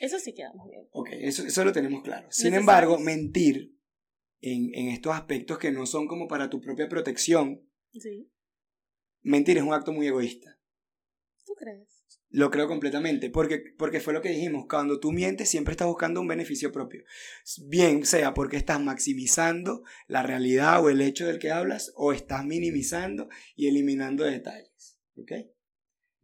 [0.00, 0.86] Eso sí quedamos bien.
[0.90, 2.26] Ok, eso, eso lo tenemos claro.
[2.30, 3.78] Sin embargo, mentir
[4.40, 7.62] en, en estos aspectos que no son como para tu propia protección,
[7.92, 8.28] Sí.
[9.22, 10.58] mentir es un acto muy egoísta.
[11.46, 11.95] ¿Tú crees?
[12.30, 16.20] Lo creo completamente, porque, porque fue lo que dijimos, cuando tú mientes siempre estás buscando
[16.20, 17.04] un beneficio propio.
[17.66, 22.44] Bien sea porque estás maximizando la realidad o el hecho del que hablas, o estás
[22.44, 24.98] minimizando y eliminando detalles.
[25.16, 25.32] ¿Ok?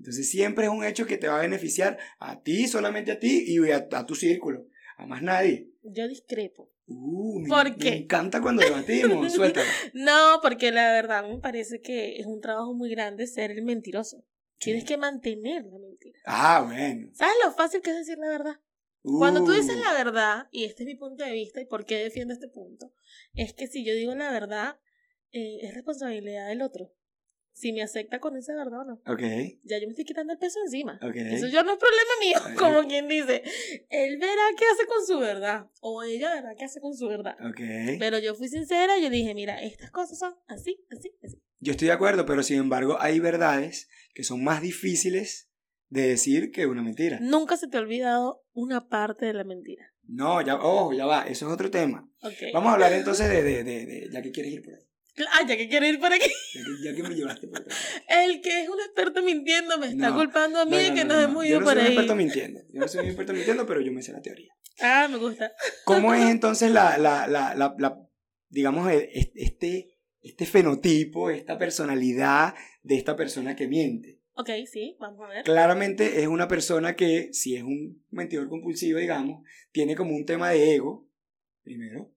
[0.01, 3.45] Entonces siempre es un hecho que te va a beneficiar a ti, solamente a ti
[3.47, 5.71] y a, a tu círculo, a más nadie.
[5.85, 6.73] Yo discrepo.
[6.87, 7.89] Uh, me, ¿Por me qué?
[7.95, 9.69] encanta cuando debatimos, suéltalo.
[9.95, 14.25] No, porque la verdad me parece que es un trabajo muy grande ser el mentiroso.
[14.63, 16.19] Tienes que mantener la mentira.
[16.25, 17.11] Ah, bueno.
[17.15, 18.61] ¿Sabes lo fácil que es decir la verdad?
[19.03, 21.85] Cuando tú dices Uh, la verdad, y este es mi punto de vista y por
[21.85, 22.93] qué defiendo este punto,
[23.35, 24.79] es que si yo digo la verdad,
[25.33, 26.95] eh, es responsabilidad del otro.
[27.55, 28.95] Si me acepta con esa verdad o no.
[29.07, 29.21] Ok,
[29.65, 30.99] Ya yo me estoy quitando el peso encima.
[31.03, 31.15] ok.
[31.17, 33.43] Eso ya no es problema mío, como quien dice.
[33.91, 35.67] Él verá qué hace con su verdad.
[35.81, 37.37] O ella verá qué hace con su verdad.
[37.47, 37.61] Ok.
[37.99, 41.41] Pero yo fui sincera, yo dije, mira, estas cosas son así, así, así.
[41.61, 45.49] Yo estoy de acuerdo, pero sin embargo hay verdades que son más difíciles
[45.91, 47.19] de decir que una mentira.
[47.21, 49.85] Nunca se te ha olvidado una parte de la mentira.
[50.09, 52.11] No, ya, ojo, ya va, eso es otro tema.
[52.23, 52.33] Ok.
[52.53, 54.81] Vamos a hablar entonces de, de, de, de- ya que quieres ir por ahí,
[55.31, 56.31] Ah, ya que quiero ir por aquí.
[56.55, 57.67] ya que, ya que me llevaste por ahí.
[58.09, 60.95] El que es un experto mintiendo me está No, culpando a mí No, de no,
[60.95, 61.29] que no, nos no.
[61.31, 61.93] hemos Yo ido no por soy un ahí.
[61.93, 64.53] experto mintiendo, yo no soy un experto mintiendo, pero yo me sé la teoría.
[64.81, 65.53] Ah, me gusta.
[65.85, 67.99] ¿Cómo es entonces la, la, la, la, la-
[68.49, 74.21] digamos, el- este, este fenotipo, esta personalidad de esta persona que miente?
[74.35, 75.45] Ok, sí, vamos a ver.
[75.45, 80.49] Claramente es una persona que, si es un mentidor compulsivo, digamos, tiene como un tema
[80.51, 81.07] de ego,
[81.63, 82.15] primero.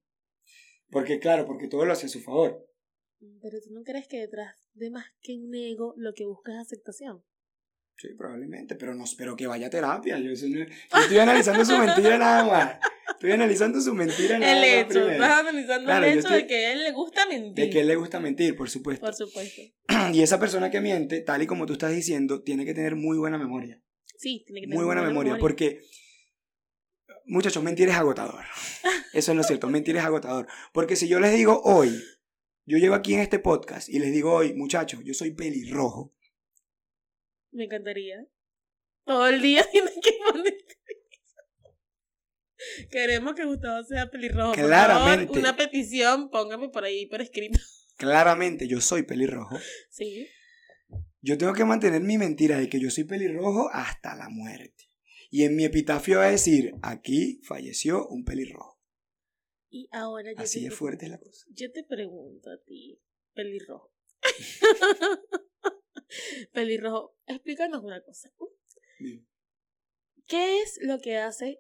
[0.90, 2.66] Porque, claro, porque todo lo hace a su favor.
[3.42, 6.60] Pero tú no crees que detrás de más que un ego lo que busca es
[6.60, 7.24] aceptación.
[7.98, 10.20] Sí, probablemente, pero no pero que vaya a terapia.
[10.20, 10.66] Yo, eso no- yo
[11.02, 12.80] estoy analizando su mentira nada más.
[13.12, 15.12] Estoy analizando su mentira nada El más hecho, primero.
[15.14, 17.66] estás analizando Claro, el hecho estoy- de que a él le gusta mentir.
[17.66, 19.06] De que él le gusta mentir, por supuesto.
[19.06, 19.62] Por supuesto.
[20.14, 23.18] Y esa persona que miente, tal y como tú estás diciendo, tiene que tener muy
[23.18, 23.82] buena memoria.
[24.18, 25.82] Sí, tiene que tener Muy buena memoria, porque,
[27.26, 28.44] muchachos, mentir es agotador.
[29.14, 30.48] Eso es lo cierto, mentir es agotador.
[30.74, 32.04] Porque si yo les digo hoy,
[32.66, 36.16] yo llego aquí en este podcast y les digo hoy, muchachos, yo soy pelirrojo.
[37.52, 38.28] Me encantaría.
[39.06, 40.16] Todo el día tienes que.
[42.92, 44.54] Queremos que Gustavo sea pelirrojo.
[44.54, 45.26] Claramente.
[45.28, 47.60] favor, una petición, póngame por ahí por escrito.
[47.98, 49.58] Claramente yo soy pelirrojo.
[49.90, 50.28] Sí.
[51.22, 54.90] Yo tengo que mantener mi mentira de que yo soy pelirrojo hasta la muerte.
[55.32, 58.75] Y en mi epitafio va a decir, aquí falleció un pelirrojo.
[59.76, 61.46] Y ahora yo Así te, es fuerte la cosa.
[61.50, 62.98] yo te pregunto a ti,
[63.34, 63.94] pelirrojo.
[66.54, 68.32] pelirrojo, explícanos una cosa.
[69.00, 69.28] Bien.
[70.28, 71.60] ¿Qué es lo que hace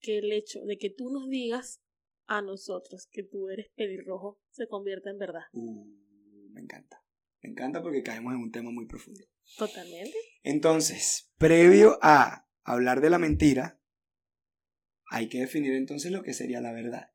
[0.00, 1.80] que el hecho de que tú nos digas
[2.26, 5.44] a nosotros que tú eres pelirrojo se convierta en verdad?
[5.52, 5.86] Uh,
[6.50, 7.04] me encanta.
[7.42, 9.24] Me encanta porque caemos en un tema muy profundo.
[9.56, 10.18] Totalmente.
[10.42, 13.80] Entonces, previo a hablar de la mentira,
[15.12, 17.11] hay que definir entonces lo que sería la verdad.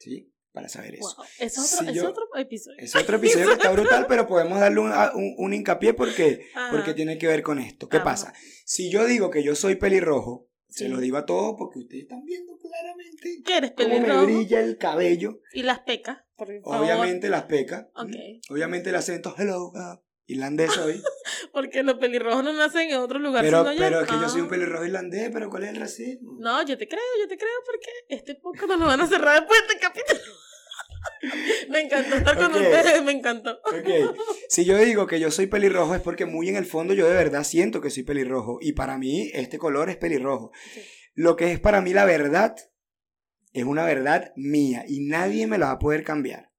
[0.00, 0.32] ¿Sí?
[0.52, 1.14] Para saber eso.
[1.16, 1.24] Wow.
[1.38, 2.78] Es otro, Si es yo- otro episodio.
[2.80, 6.72] Es otro episodio que está brutal, pero podemos darle un, un- un hincapié porque, Ajá.
[6.72, 7.88] porque tiene que ver con esto.
[7.88, 8.04] ¿Qué Ajá.
[8.04, 8.32] pasa?
[8.64, 12.24] Si yo digo que yo soy pelirrojo, se lo digo a todos porque ustedes están
[12.24, 15.40] viendo claramente ¿Qué eres cómo me brilla el cabello.
[15.52, 16.80] Y las pecas, por favor.
[16.82, 17.86] Obviamente las pecas.
[18.48, 21.02] Obviamente el acento hello, uh, irlandés hoy.
[21.52, 23.44] Porque los pelirrojos no nacen en otro lugar.
[23.44, 24.50] pero sino pero es que yo soy un Ah.
[24.50, 26.36] pelirrojo irlandés, pero ¿cuál es el racismo?
[26.38, 29.60] No, yo te creo, yo te creo porque este no nos van a cerrar después
[29.60, 30.34] de este capítulo.
[31.70, 33.58] me encantó estar con ustedes, me encantó.
[33.64, 34.16] Ok,
[34.48, 37.14] si yo digo que yo soy pelirrojo es porque muy en el fondo yo de
[37.14, 40.52] verdad siento que soy pelirrojo y para mí este color es pelirrojo.
[40.74, 40.82] Sí.
[41.14, 42.54] Lo que es para mí la verdad
[43.52, 46.49] es una verdad mía y nadie me la va a poder cambiar.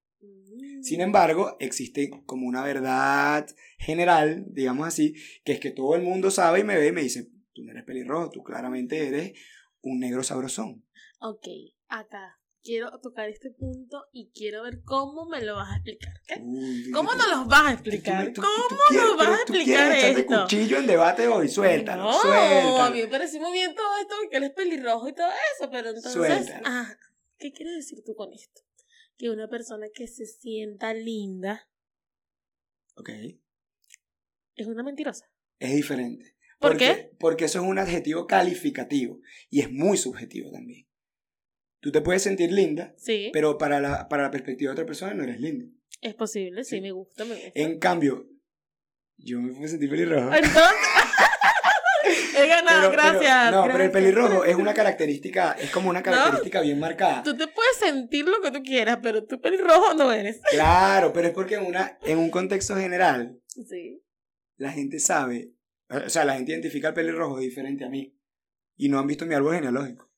[0.81, 5.13] Sin embargo, existe como una verdad general, digamos así,
[5.43, 7.71] que es que todo el mundo sabe y me ve y me dice, tú no
[7.71, 9.33] eres pelirrojo, tú claramente eres
[9.81, 10.85] un negro sabrosón.
[11.19, 11.47] Ok,
[11.87, 12.37] acá.
[12.63, 16.13] quiero tocar este punto y quiero ver cómo me lo vas a explicar.
[16.93, 18.27] ¿Cómo nos los vas a explicar?
[18.27, 20.41] tú- tú- ¿Cómo tú quieres- nos vas a explicar esto?
[20.43, 22.77] cuchillo en debate hoy, suéltalo, no, suéltalo.
[22.83, 25.71] a mí me pareció muy bien todo esto, que él es pelirrojo y todo eso,
[25.71, 26.61] pero entonces, Suéltalo.
[26.65, 26.95] ah,
[27.39, 28.61] ¿qué quieres decir tú con esto?
[29.21, 31.69] Que una persona que se sienta linda
[32.95, 33.10] Ok,
[34.55, 35.31] es una mentirosa.
[35.60, 36.36] es diferente.
[36.60, 37.15] ¿Por Porque- qué?
[37.19, 39.19] Porque eso es un adjetivo calificativo
[39.51, 40.88] y es muy subjetivo también.
[41.81, 45.13] Tú te puedes sentir linda, Sí, pero para la, para la perspectiva de otra persona
[45.13, 45.67] no eres linda.
[46.01, 46.81] es posible, sí, Sí.
[46.81, 47.51] me gusta, me gusta.
[47.53, 48.27] En cambio,
[49.17, 50.34] yo me puedo sentir pelirrojo.
[50.34, 50.53] Entonces,
[52.43, 53.51] he ganado, Pero- pero- gracias.
[53.51, 57.23] no, pero el pelirrojo es una característica, es como una característica bien marcada.
[57.23, 60.39] Tú te puedes sentir lo que tú quieras, pero tú pelirrojo no eres.
[60.51, 64.01] Claro, pero es porque en, una, en un contexto general, Sí.
[64.58, 65.54] la gente sabe,
[65.89, 68.15] o sea, la gente identifica al pelirrojo diferente a mí.
[68.77, 70.11] Y no han visto mi árbol genealógico.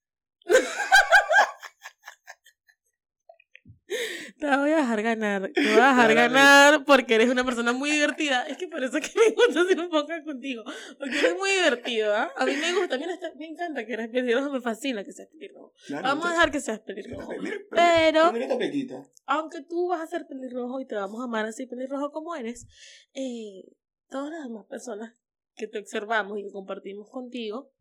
[4.44, 5.52] Te voy a dejar ganar.
[5.54, 8.46] Te voy a dejar ganar porque eres una persona muy divertida.
[8.46, 10.64] Es que por eso es que me gusta hacer un poco contigo.
[11.00, 12.30] Porque eres muy divertido, ¿ah?
[12.36, 12.98] A mí me gusta.
[12.98, 14.52] Mira, está- me encanta que eres pelirrojo.
[14.52, 15.72] Me fascina que seas pelirrojo.
[15.88, 17.32] Claro, Vamos a dejar que seas pelirrojo.
[17.42, 18.48] mira, Pero- mira.
[19.28, 22.68] Aunque tú vas a ser pelirrojo y te vamos a amar así pelirrojo como eres,
[23.14, 23.64] eh,
[24.10, 25.14] todas las demás personas
[25.56, 27.72] que te observamos y que compartimos contigo,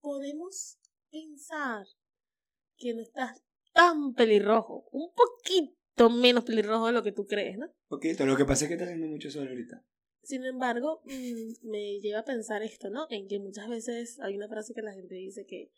[0.00, 0.76] podemos
[1.08, 1.86] pensar
[2.76, 3.44] que no estás
[3.78, 7.72] tan pelirrojo, un poquito menos pelirrojo de lo que tú crees, ¿no?
[7.86, 8.26] Poquito.
[8.26, 9.84] Lo que pasa es que está haciendo mucho sol ahorita.
[10.20, 13.06] Sin embargo, mm, me lleva a pensar esto, ¿no?
[13.08, 15.70] En que muchas veces hay una frase que la gente dice que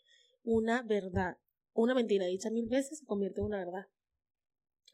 [0.42, 1.36] una verdad,
[1.74, 3.86] una mentira dicha mil veces se convierte en una verdad.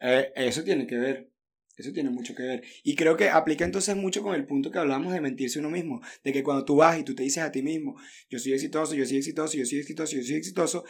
[0.01, 1.31] Eh, eso tiene que ver.
[1.77, 2.65] Eso tiene mucho que ver.
[2.83, 6.01] Y creo que aplica entonces mucho con el punto que hablamos de mentirse uno mismo.
[6.25, 7.95] De que cuando tú vas y tú te dices a ti mismo,
[8.29, 10.85] yo soy exitoso, yo soy exitoso, yo soy exitoso, yo soy exitoso,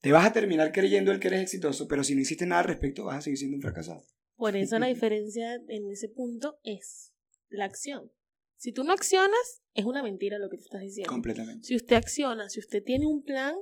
[0.00, 2.68] te vas a terminar creyendo el que eres exitoso, pero si no hiciste nada al
[2.68, 4.06] respecto, vas a seguir siendo un fracasado.
[4.36, 7.12] Por eso la diferencia en ese punto es
[7.48, 8.12] la acción.
[8.56, 11.10] Si tú no accionas, es una mentira lo que te estás diciendo.
[11.10, 11.66] Completamente.
[11.66, 13.56] Si usted acciona, si usted tiene un plan,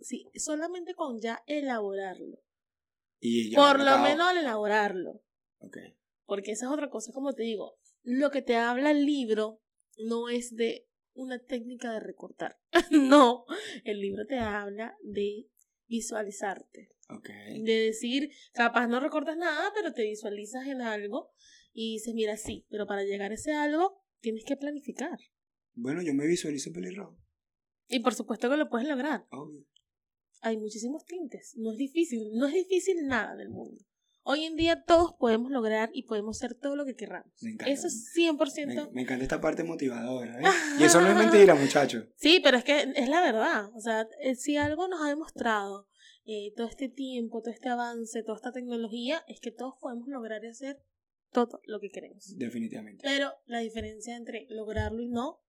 [0.00, 2.42] sí, solamente con ya elaborarlo.
[3.20, 5.22] Y ya Por lo menos al elaborarlo.
[6.26, 9.60] Porque esa es otra cosa, como te digo, lo que te habla el libro
[9.98, 12.58] no es de una técnica de recortar.
[12.90, 13.44] no,
[13.84, 15.46] el libro te habla de
[15.90, 16.92] visualizarte.
[17.64, 21.32] De decir, capaz no recortas nada, pero te visualizas en algo
[21.72, 25.18] y dices, mira, sí, pero para llegar a ese algo tienes que planificar.
[25.74, 27.18] Bueno, yo me visualizo pelirrojo.
[27.88, 29.26] Y por supuesto que lo puedes lograr.
[29.30, 29.66] Obvio.
[30.42, 31.54] Hay muchísimos tintes.
[31.56, 33.84] No es difícil, no es difícil nada del mundo.
[34.22, 37.32] Hoy en día todos podemos lograr y podemos ser todo lo que queramos.
[37.42, 37.72] Me encanta.
[37.72, 38.66] Eso es 100%.
[38.66, 40.40] Me, me encanta esta parte motivadora.
[40.40, 40.44] ¿eh?
[40.78, 42.06] Y eso no es mentira, muchachos.
[42.16, 43.70] Sí, pero es que es la verdad.
[43.74, 45.88] O sea, eh, si algo nos ha demostrado
[46.26, 50.44] eh, todo este tiempo, todo este avance, toda esta tecnología, es que todos podemos lograr
[50.44, 50.82] y hacer
[51.32, 52.36] todo lo que queremos.
[52.36, 53.02] Definitivamente.
[53.02, 55.40] Pero la diferencia entre lograrlo y no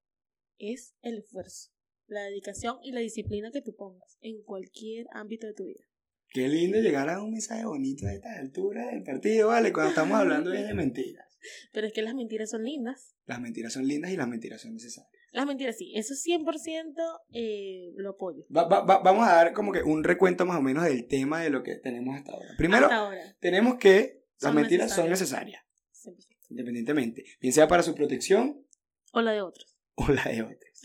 [0.57, 1.71] es el esfuerzo,
[2.07, 5.90] la dedicación y la disciplina que tú pongas en cualquier ámbito de tu vida.
[6.33, 9.73] Qué lindo llegar a un mensaje bonito a esta altura del partido, ¿vale?
[9.73, 11.25] Cuando estamos hablando de mentiras.
[11.73, 13.15] Pero es que las mentiras son lindas.
[13.25, 15.11] Las mentiras son lindas y las mentiras son necesarias.
[15.33, 16.93] Las mentiras sí, eso 100%
[17.33, 18.45] eh, lo apoyo.
[18.55, 21.41] Va- va- va- vamos a dar como que un recuento más o menos del tema
[21.41, 22.49] de lo que tenemos hasta ahora.
[22.57, 23.35] Primero, Hasta ahora.
[23.39, 25.61] tenemos que las Son mentiras son necesarias.
[25.95, 26.45] necesarias, 100%.
[26.49, 28.65] independientemente, bien sea para su protección
[29.13, 29.77] O la de otros.
[29.95, 30.81] o la de otros.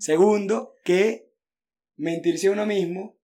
[0.00, 1.32] Segundo, que
[1.96, 3.17] mentirse a uno mismo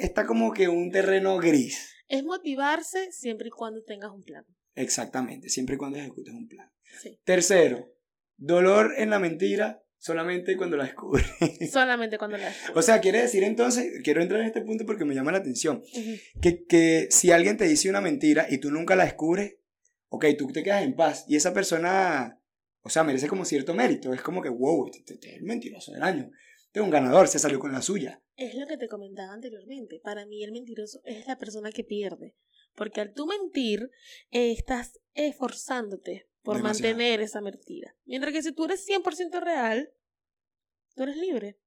[0.00, 1.90] está como que un terreno gris.
[2.08, 4.44] Es motivarse siempre y cuando tengas un plan.
[4.74, 6.70] Exactamente, siempre y cuando ejecutes un plan.
[7.00, 7.18] Sí.
[7.24, 7.92] Tercero,
[8.36, 11.26] dolor en la mentira solamente cuando la descubres.
[11.72, 15.14] Solamente cuando la o sea, quiere decir entonces, quiero entrar en este punto porque me
[15.14, 15.82] llama la atención,
[16.42, 19.56] que, que si alguien te dice una mentira y tú nunca la descubres,
[20.08, 22.38] ok, tú te quedas en paz y esa persona,
[22.82, 24.12] o sea, merece como cierto mérito.
[24.12, 26.30] Es como que, wow, este, este- este es el mentiroso del año.
[26.74, 28.20] Es un ganador, se salió con la suya.
[28.36, 30.00] Es lo que te comentaba anteriormente.
[30.02, 32.36] Para mí el mentiroso es la persona que pierde.
[32.74, 33.90] Porque al tú mentir,
[34.32, 36.94] eh, estás esforzándote por Demasiado.
[36.96, 37.96] mantener esa mentira.
[38.04, 39.88] Mientras que si tú eres 100% real,
[40.96, 41.60] tú eres libre.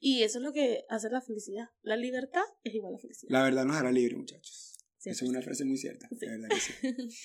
[0.00, 1.68] Y eso es lo que hace la felicidad.
[1.82, 3.30] La libertad es igual a felicidad.
[3.30, 4.78] La verdad nos hará libre, muchachos.
[4.96, 5.10] Sí.
[5.10, 6.08] Esa es una frase muy cierta.
[6.08, 6.24] Sí.
[6.24, 6.72] La verdad que sí.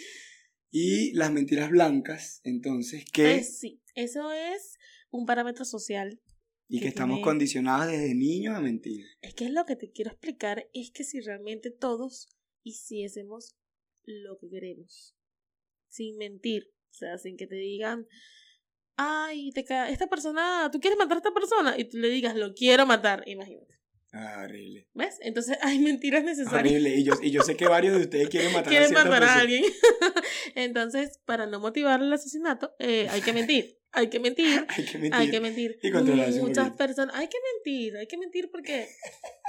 [0.71, 4.77] Y las mentiras blancas, entonces, que, Eh, sí, eso es
[5.09, 6.21] un parámetro social.
[6.69, 9.05] Y que que estamos tiene- condicionados desde niños a mentir.
[9.21, 12.29] Es que es lo que te quiero explicar, es que si realmente todos
[12.63, 13.55] hiciésemos
[14.05, 15.15] lo que queremos,
[15.89, 18.07] sin mentir, o sea, sin que te digan,
[18.97, 21.77] ay, te ca- esta persona, ¿tú quieres matar a esta persona?
[21.77, 23.75] Y tú le digas, lo quiero matar, imagínate.
[24.11, 24.87] Ah, horrible.
[24.93, 25.17] ¿Ves?
[25.21, 26.73] Entonces hay mentiras necesarias.
[26.73, 26.95] Horrible.
[26.95, 29.39] Y yo, y yo sé que varios de ustedes quieren matar Quieren a matar a
[29.39, 29.63] alguien.
[30.55, 33.78] Entonces, para no motivar el asesinato, eh, hay que mentir.
[33.91, 34.65] Hay que mentir.
[34.69, 35.13] Hay que mentir.
[35.19, 35.79] Hay que mentir.
[35.81, 35.91] Y
[36.41, 37.15] Muchas personas.
[37.15, 37.97] Hay que mentir.
[37.97, 38.87] Hay que mentir porque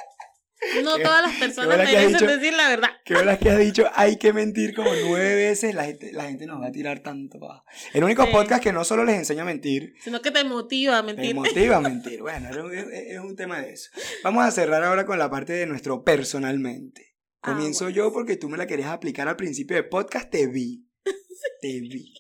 [0.85, 2.27] no Qué- todas las qué personas merecen dicho.
[2.27, 2.91] decir la verdad.
[3.05, 6.47] Que verdad que has dicho, hay que mentir como nueve veces, la gente, la gente
[6.47, 7.65] nos va a tirar tanto pa'.
[7.95, 8.31] El único Sí.
[8.33, 11.35] podcast que no solo les enseña a mentir, Sino que te motiva a te mentir.
[11.35, 12.21] motiva a mentir.
[12.21, 13.91] Bueno, es, un- es- es un tema de eso.
[14.23, 17.15] Vamos a cerrar ahora con la parte de nuestro personalmente.
[17.43, 17.97] Ah, Comienzo bueno.
[17.97, 20.87] yo porque tú me la querías aplicar al principio del podcast, te vi.
[21.63, 22.15] Te vi.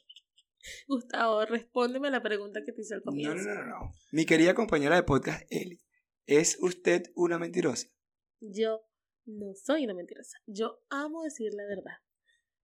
[0.88, 3.48] Gustavo, respóndeme a la pregunta que te hice al comienzo.
[3.48, 3.92] no, no, no, no.
[4.12, 5.80] Mi querida compañera de podcast, Eli,
[6.26, 7.88] ¿es usted una mentirosa?
[8.40, 8.82] Yo
[9.26, 10.38] no soy una mentirosa.
[10.46, 11.98] Yo amo decir la verdad.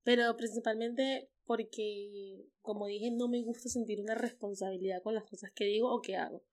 [0.02, 5.64] Pero principalmente porque, como dije, no me gusta sentir una responsabilidad con las cosas que
[5.64, 6.44] digo o que hago.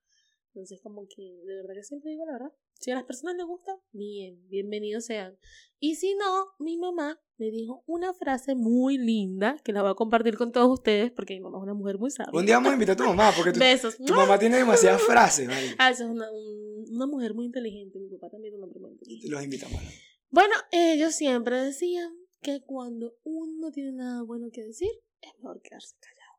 [0.48, 2.54] Entonces, como que de verdad que siempre digo la verdad.
[2.84, 5.38] Si a las personas les gusta, bien, bienvenidos sean.
[5.80, 9.96] Y si no, mi mamá me dijo una frase muy linda que la voy a
[9.96, 12.38] compartir con todos ustedes porque mi mamá es una mujer muy sabia.
[12.38, 13.96] Un día vamos a invitar a tu mamá porque tu, Besos.
[13.98, 15.76] tu mamá tiene demasiadas frases, ¿vale?
[15.80, 18.00] Ah, esa es una, un- una mujer muy inteligente.
[18.00, 19.30] Mi papá también es un hombre muy inteligente.
[19.34, 19.82] Los invitamos.
[19.82, 19.90] ¿no?
[20.30, 24.90] Bueno, ellos siempre decían que cuando uno no tiene nada bueno que decir,
[25.22, 26.38] es mejor quedarse callado.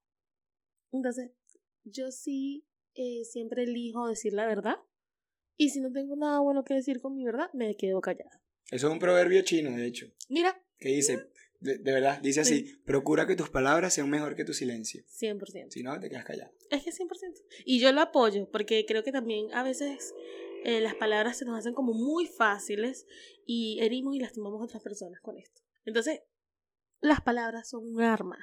[0.93, 1.31] Entonces,
[1.85, 4.77] yo sí eh, siempre elijo decir la verdad.
[5.57, 8.41] Y si no tengo nada bueno que decir con mi verdad, me quedo callada.
[8.71, 11.29] Eso es un proverbio chino, de hecho, Mira, que dice,
[11.61, 15.05] de, de verdad, dice así, procura que tus palabras sean mejor que tu silencio.
[15.05, 15.71] 100%.
[15.71, 16.53] Si no, te quedas callado.
[16.71, 17.43] Es que 100%.
[17.65, 20.15] Y yo lo apoyo, porque creo que también a veces
[20.65, 23.07] eh, las palabras se nos hacen como muy fáciles
[23.47, 25.61] y herimos y lastimamos a otras personas con esto.
[25.85, 26.21] Entonces,
[27.01, 28.39] las palabras son un arma,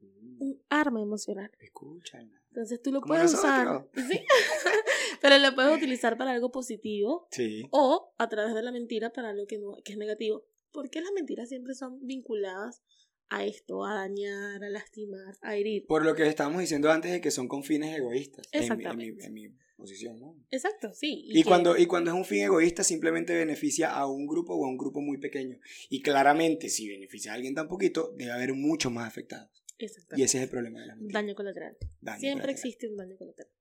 [0.00, 1.50] un arma emocional.
[1.58, 2.43] Escúchala.
[2.54, 3.84] Entonces tú lo puedes usar.
[3.96, 4.20] ¿sí?
[5.20, 7.66] pero lo puedes utilizar para algo positivo Sí.
[7.72, 10.44] o a través de la mentira para algo que, no, que es negativo.
[10.70, 12.82] Porque las mentiras siempre son vinculadas
[13.28, 15.84] a esto, a dañar, a lastimar, a herir.
[15.86, 18.46] Por lo que estábamos diciendo antes de que son con fines egoístas.
[18.52, 19.26] en mi- En mi, Exactamente.
[19.26, 20.36] en mi posición, ¿no?
[20.52, 21.24] Exacto, sí.
[21.26, 24.68] Y, cuando, y cuando es un fin egoísta, simplemente beneficia a un grupo o a
[24.68, 25.58] un grupo muy pequeño.
[25.88, 29.63] Y claramente, si beneficia a alguien tan poquito, debe haber muchos más afectados.
[29.78, 31.20] Y ese es el problema de la mentira.
[31.20, 31.76] Daño colateral.
[32.00, 32.50] Daño Siempre colateral.
[32.50, 33.52] existe un daño colateral.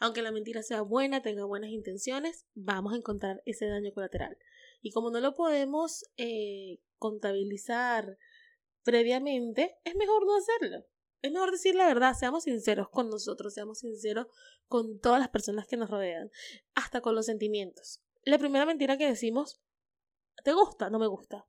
[0.00, 4.36] Aunque la mentira sea buena, tenga buenas intenciones, vamos a encontrar ese daño colateral.
[4.80, 8.18] Y como no lo podemos eh, contabilizar
[8.82, 10.86] previamente, es mejor no hacerlo.
[11.20, 14.26] Es mejor decir la verdad, seamos sinceros con nosotros, seamos sinceros
[14.66, 16.30] con todas las personas que nos rodean,
[16.74, 18.02] hasta con los sentimientos.
[18.24, 19.60] La primera mentira que decimos,
[20.42, 20.90] ¿te gusta?
[20.90, 21.46] No me gusta.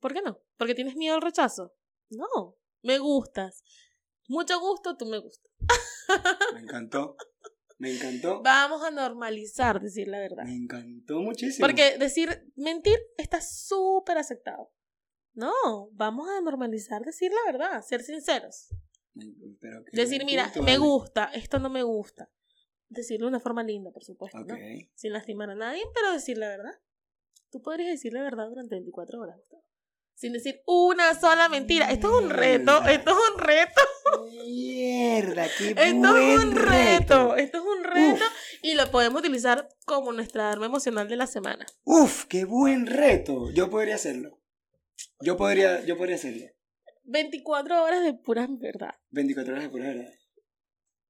[0.00, 0.40] ¿Por qué no?
[0.56, 1.74] ¿Porque tienes miedo al rechazo?
[2.10, 2.56] No,
[2.88, 3.62] me gustas.
[4.28, 5.52] Mucho gusto, tú me gustas.
[6.54, 7.16] Me encantó.
[7.78, 8.42] Me encantó.
[8.42, 10.44] Vamos a normalizar decir la verdad.
[10.44, 11.64] Me encantó muchísimo.
[11.66, 14.72] Porque decir mentir está súper aceptado.
[15.34, 15.52] No,
[15.92, 18.68] vamos a normalizar decir la verdad, ser sinceros.
[19.60, 20.78] Pero Decir, mira, punto, me vale.
[20.78, 22.30] gusta, esto no me gusta.
[22.88, 24.38] Decirlo de una forma linda, por supuesto.
[24.40, 24.56] ¿no?
[24.94, 26.72] Sin lastimar a nadie, pero decir la verdad.
[27.50, 29.62] Tú podrías decir la verdad durante 24 horas, Gustavo.
[30.18, 31.92] Sin decir una sola mentira.
[31.92, 33.80] Esto es un reto, esto es un reto,
[34.44, 38.24] Mierda, qué esto es un reto, esto es un reto
[38.62, 41.64] y lo podemos utilizar como nuestra arma emocional de la semana.
[41.84, 43.52] Uf, qué buen reto.
[43.52, 44.40] Yo podría hacerlo.
[45.20, 46.46] Yo podría, yo podría hacerlo.
[47.04, 48.94] 24 horas de pura verdad.
[49.10, 50.12] 24 horas de pura verdad.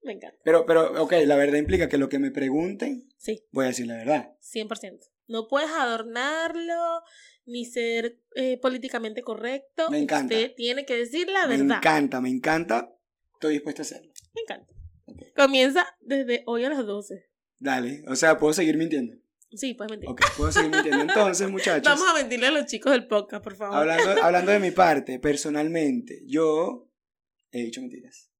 [0.02, 0.38] Me encanta.
[0.44, 3.86] Pero, pero, ok, la verdad implica que lo que me pregunten, Sí, voy a decir
[3.86, 4.36] la verdad.
[4.42, 5.00] 100%.
[5.28, 7.02] No puedes adornarlo
[7.46, 9.90] ni ser eh, políticamente correcto.
[9.90, 10.34] Me encanta.
[10.34, 11.76] Usted tiene que decir la Me verdad.
[11.78, 12.94] encanta, me encanta.
[13.34, 14.12] Estoy dispuesto a hacerlo.
[14.34, 14.72] Me encanta.
[15.36, 17.26] Comienza desde hoy a las 12.
[17.58, 19.14] Dale, o sea, puedo seguir mintiendo.
[19.52, 20.10] Sí, puedes mentir.
[20.10, 21.00] Ok, puedo seguir mintiendo.
[21.08, 23.76] Entonces, muchachos, Vamos a mentirle a los chicos del podcast, por favor.
[23.78, 26.90] hablando, hablando de mi parte, personalmente, yo
[27.50, 28.30] he dicho mentiras.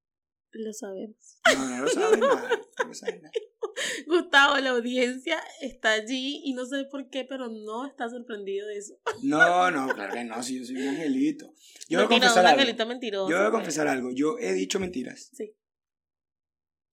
[0.51, 1.39] Lo sabemos.
[1.55, 2.49] No, no lo saben nada.
[2.79, 3.31] No lo saben nada.
[4.07, 8.77] Gustavo, la audiencia está allí y no sé por qué, pero no está sorprendido de
[8.77, 8.93] eso.
[9.23, 11.53] No, no, claro que no, si yo soy un angelito.
[11.87, 12.59] Yo debo Mentira, confesar un algo.
[12.61, 13.29] angelito mentiroso.
[13.29, 13.59] Yo debo pues.
[13.59, 14.11] confesar algo.
[14.11, 15.29] Yo he dicho mentiras.
[15.33, 15.53] Sí.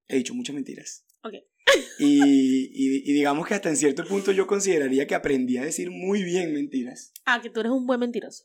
[0.09, 1.05] He dicho muchas mentiras.
[1.23, 1.35] Ok.
[1.99, 2.21] Y,
[2.73, 6.23] y, y digamos que hasta en cierto punto yo consideraría que aprendí a decir muy
[6.23, 7.13] bien mentiras.
[7.25, 8.45] Ah, que tú eres un buen mentiroso.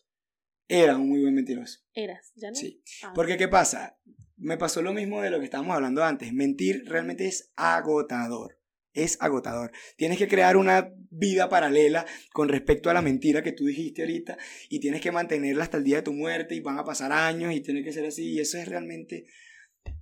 [0.67, 1.79] Era un muy buen mentiroso.
[1.93, 2.55] Eras, ¿ya no?
[2.55, 2.81] Sí.
[3.03, 3.11] Ah.
[3.13, 3.99] Porque, ¿qué pasa?
[4.41, 6.33] Me pasó lo mismo de lo que estábamos hablando antes.
[6.33, 8.57] Mentir realmente es agotador.
[8.93, 9.71] Es agotador.
[9.95, 14.37] Tienes que crear una vida paralela con respecto a la mentira que tú dijiste ahorita
[14.67, 17.53] y tienes que mantenerla hasta el día de tu muerte y van a pasar años
[17.53, 19.27] y tiene que ser así y eso es realmente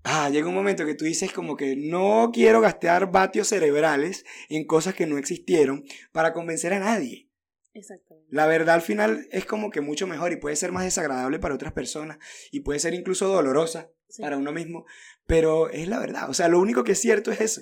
[0.03, 4.65] Ah, llega un momento que tú dices como que no quiero gastar vatios cerebrales en
[4.65, 7.29] cosas que no existieron para convencer a nadie.
[7.73, 8.27] Exactamente.
[8.31, 11.55] La verdad al final es como que mucho mejor y puede ser más desagradable para
[11.55, 12.17] otras personas
[12.51, 14.21] y puede ser incluso dolorosa Sí.
[14.21, 14.85] para uno mismo,
[15.25, 16.29] pero es la verdad.
[16.29, 17.61] O sea, lo único que es cierto es eso.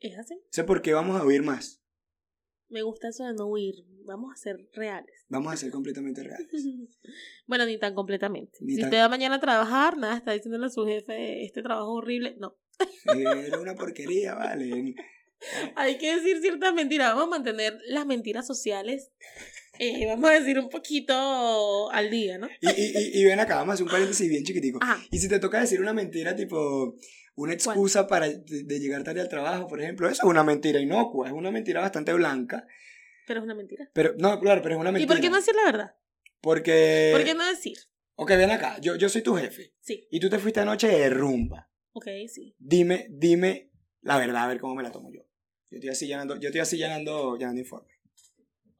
[0.00, 0.40] Es así.
[0.50, 1.82] Sé por qué vamos a huir más.
[2.68, 3.74] Me gusta eso de no huir.
[4.04, 5.14] Vamos a ser reales.
[5.28, 6.48] Vamos a ser completamente reales.
[7.46, 8.58] bueno, ni tan completamente.
[8.62, 11.62] Ni si tan- usted va mañana a trabajar, nada, está diciéndole a su jefe, este
[11.62, 12.34] trabajo horrible.
[12.40, 12.56] No.
[13.14, 14.94] Era una porquería, vale.
[15.76, 17.10] Hay que decir ciertas mentiras.
[17.14, 19.12] Vamos a mantener las mentiras sociales,
[19.78, 22.48] eh, vamos a decir, un poquito al día, ¿no?
[22.60, 24.78] Y, y, y, y ven acá, vamos a hacer un paréntesis bien chiquitico.
[24.82, 25.02] Ajá.
[25.10, 26.94] Y si te toca decir una mentira, tipo
[27.34, 30.78] una excusa para de, de llegar tarde al trabajo, por ejemplo, eso es una mentira
[30.80, 32.66] inocua, es una mentira bastante blanca.
[33.26, 33.88] Pero es una mentira.
[33.92, 35.14] Pero, no, claro, pero es una ¿Y mentira.
[35.14, 35.94] por qué no decir la verdad?
[36.40, 37.10] Porque.
[37.12, 37.78] ¿Por qué no decir?
[38.16, 39.72] Ok, ven acá, yo, yo soy tu jefe.
[39.80, 40.06] Sí.
[40.10, 41.70] Y tú te fuiste anoche de rumba.
[41.92, 42.54] Ok, sí.
[42.58, 43.70] Dime, dime
[44.02, 45.22] la verdad, a ver cómo me la tomo yo.
[45.70, 47.91] Yo estoy así llenando, yo estoy así llenando, llenando informe.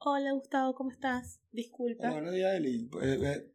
[0.05, 1.39] Hola, Gustavo, ¿cómo estás?
[1.53, 2.07] Disculpa.
[2.07, 2.89] Hola, buenos días, Eli.
[2.91, 3.53] Pues, eh,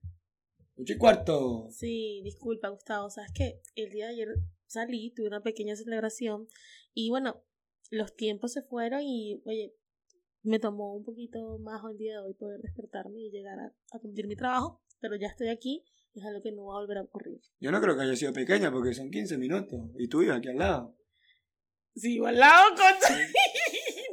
[0.79, 1.69] ocho y cuarto.
[1.71, 3.11] Sí, disculpa, Gustavo.
[3.11, 4.29] Sabes que el día de ayer
[4.67, 6.49] salí, tuve una pequeña celebración
[6.95, 7.45] y bueno,
[7.91, 9.75] los tiempos se fueron y, oye,
[10.43, 13.99] me tomó un poquito más el día de hoy poder despertarme y llegar a, a
[13.99, 15.85] cumplir mi trabajo, pero ya estoy aquí
[16.15, 17.43] y es algo que no va a volver a ocurrir.
[17.61, 19.81] Yo no creo que haya sido pequeña porque son 15 minutos.
[19.99, 20.97] Y tú ibas aquí al lado.
[21.95, 23.19] Si vivo al lado, concha.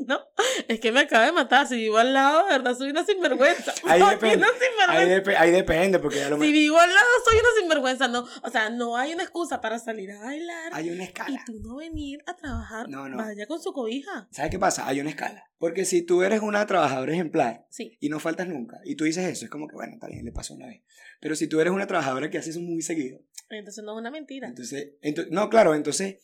[0.05, 0.19] No,
[0.67, 1.67] es que me acaba de matar.
[1.67, 3.73] Si vivo al lado, de verdad, soy una sinvergüenza.
[3.85, 4.37] Ahí depende.
[4.37, 4.91] una sinvergüenza.
[4.91, 8.07] Ahí, dep- ahí depende porque a lo Si vivo al lado, soy una sinvergüenza.
[8.07, 11.43] No, o sea, no hay una excusa para salir a bailar hay una y escala.
[11.45, 12.89] tú no venir a trabajar.
[12.89, 13.17] No, no.
[13.17, 14.27] Vaya con su cobija.
[14.31, 14.87] ¿Sabes qué pasa?
[14.87, 15.49] Hay una escala.
[15.57, 17.97] Porque si tú eres una trabajadora ejemplar Sí.
[17.99, 20.31] y no faltas nunca, y tú dices eso, es como que, bueno, está bien, le
[20.31, 20.81] pasó una vez.
[21.21, 24.11] Pero si tú eres una trabajadora que hace eso muy seguido, Entonces no es una
[24.11, 24.47] mentira.
[24.49, 26.17] entonces, ento- no, claro, entonces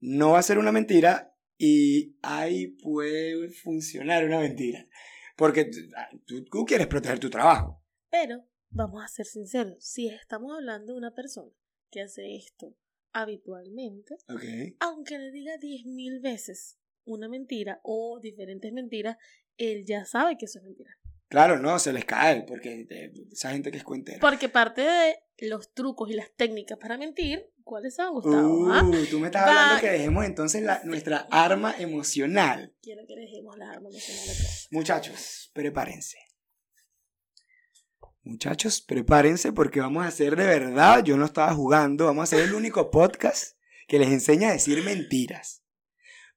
[0.00, 4.86] no va a ser una mentira y ahí puede funcionar una mentira.
[5.36, 7.82] Porque tú, ah, tú- tú quieres proteger tu trabajo.
[8.10, 9.76] Pero vamos a ser sinceros.
[9.84, 11.50] Si estamos hablando de una persona
[11.90, 12.76] que hace esto
[13.12, 14.16] habitualmente,
[14.80, 19.16] aunque le diga diez mil veces una mentira o diferentes mentiras,
[19.56, 20.90] él ya sabe que eso es mentira.
[21.28, 24.18] Claro, no, se les cae, porque eh, esa gente que es cuentera.
[24.20, 28.70] Porque parte de los trucos y las técnicas para mentir, ¿cuáles son, Gustavo?
[28.72, 28.84] ah?
[28.84, 32.74] Uh, tú me estás Va- hablando que dejemos entonces la- nuestra arma emocional.
[32.82, 34.68] Quiero que dejemos las armas emocionales atrás.
[34.70, 36.18] Muchachos, prepárense.
[38.24, 42.48] Muchachos, prepárense porque vamos a hacer de verdad, yo no estaba jugando, vamos a hacer
[42.48, 43.56] el único podcast
[43.88, 45.64] que les enseña a decir mentiras.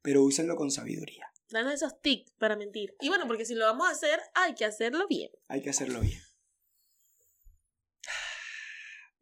[0.01, 1.27] Pero úsenlo con sabiduría.
[1.49, 2.95] Danos esos tics para mentir.
[3.01, 5.29] Y bueno, porque si lo vamos a hacer, hay que hacerlo bien.
[5.47, 6.19] Hay que hacerlo bien.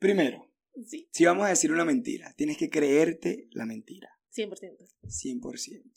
[0.03, 0.51] Primero,
[0.85, 4.09] Sí, si vamos a decir una mentira, tienes que creerte la mentira.
[4.35, 4.89] 100%.
[5.03, 5.91] 100%.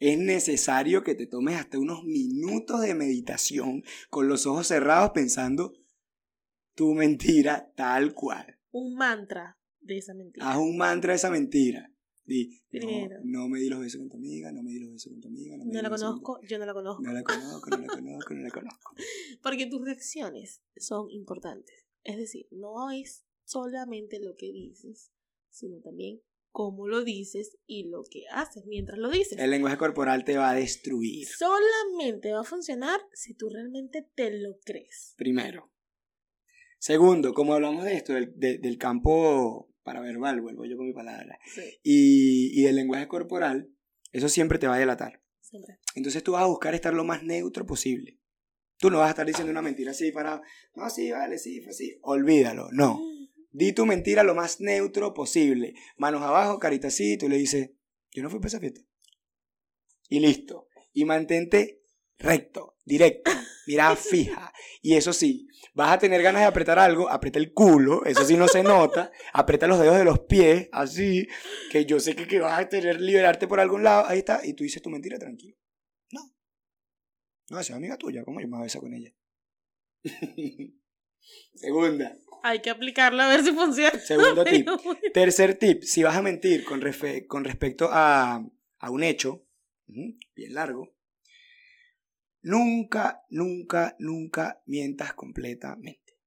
[0.00, 5.72] Es necesario que te tomes hasta unos minutos de meditación con los ojos cerrados pensando
[6.74, 8.58] tu mentira tal cual.
[8.72, 10.50] Un mantra de esa mentira.
[10.50, 11.92] Haz un mantra de esa mentira.
[12.24, 13.20] Di, no, Primero.
[13.22, 15.28] no me di los besos con tu amiga, no me di los besos con tu
[15.28, 15.56] amiga.
[15.58, 17.02] No, me no di la con conozco, yo no la conozco.
[17.04, 18.94] No la conozco, no la conozco, no la conozco.
[19.44, 21.84] Porque tus reacciones son importantes.
[22.02, 25.10] Es decir, no es solamente lo que dices,
[25.50, 26.20] sino también
[26.50, 29.38] cómo lo dices y lo que haces mientras lo dices.
[29.38, 31.26] El lenguaje corporal te va a destruir.
[31.26, 35.14] Solamente va a funcionar si tú realmente te lo crees.
[35.16, 35.70] Primero.
[36.78, 41.38] Segundo, como hablamos de esto, del, de- del campo paraverbal, vuelvo yo con mi palabra,
[41.46, 43.70] Sí, y, y del lenguaje corporal,
[44.12, 45.22] eso siempre te va a delatar.
[45.40, 45.78] siempre.
[45.94, 48.18] Entonces tú vas a buscar estar lo más neutro posible.
[48.78, 50.42] Tú no vas a estar diciendo una mentira así para,
[50.74, 51.98] no, sí, vale, sí, fue así.
[52.02, 53.00] Olvídalo, no.
[53.54, 55.74] Di tu mentira lo más neutro posible.
[55.96, 57.70] Manos abajo, carita así, y tú le dices,
[58.10, 58.80] yo no fui para esa fiesta.
[60.08, 60.66] Y listo.
[60.92, 61.84] Y mantente
[62.18, 63.30] recto, directo,
[63.68, 64.52] mirada fija.
[64.82, 68.36] Y eso sí, vas a tener ganas de apretar algo, aprieta el culo, eso sí
[68.36, 71.28] no se nota, aprieta los dedos de los pies, así,
[71.70, 74.54] que yo sé que, que vas a tener liberarte por algún lado, ahí está, y
[74.54, 75.56] tú dices tu mentira tranquilo.
[76.10, 76.34] No.
[77.50, 79.14] No, esa es amiga tuya, ¿cómo yo me voy a besar con ella?
[81.54, 82.18] Segunda.
[82.46, 83.98] Hay que aplicarlo a ver si funciona.
[83.98, 84.68] Segundo tip.
[85.14, 88.46] Tercer tip, si vas a mentir con, refe- con respecto a,
[88.78, 89.46] a un hecho,
[89.86, 90.94] bien largo,
[92.42, 96.18] nunca, nunca, nunca mientas completamente.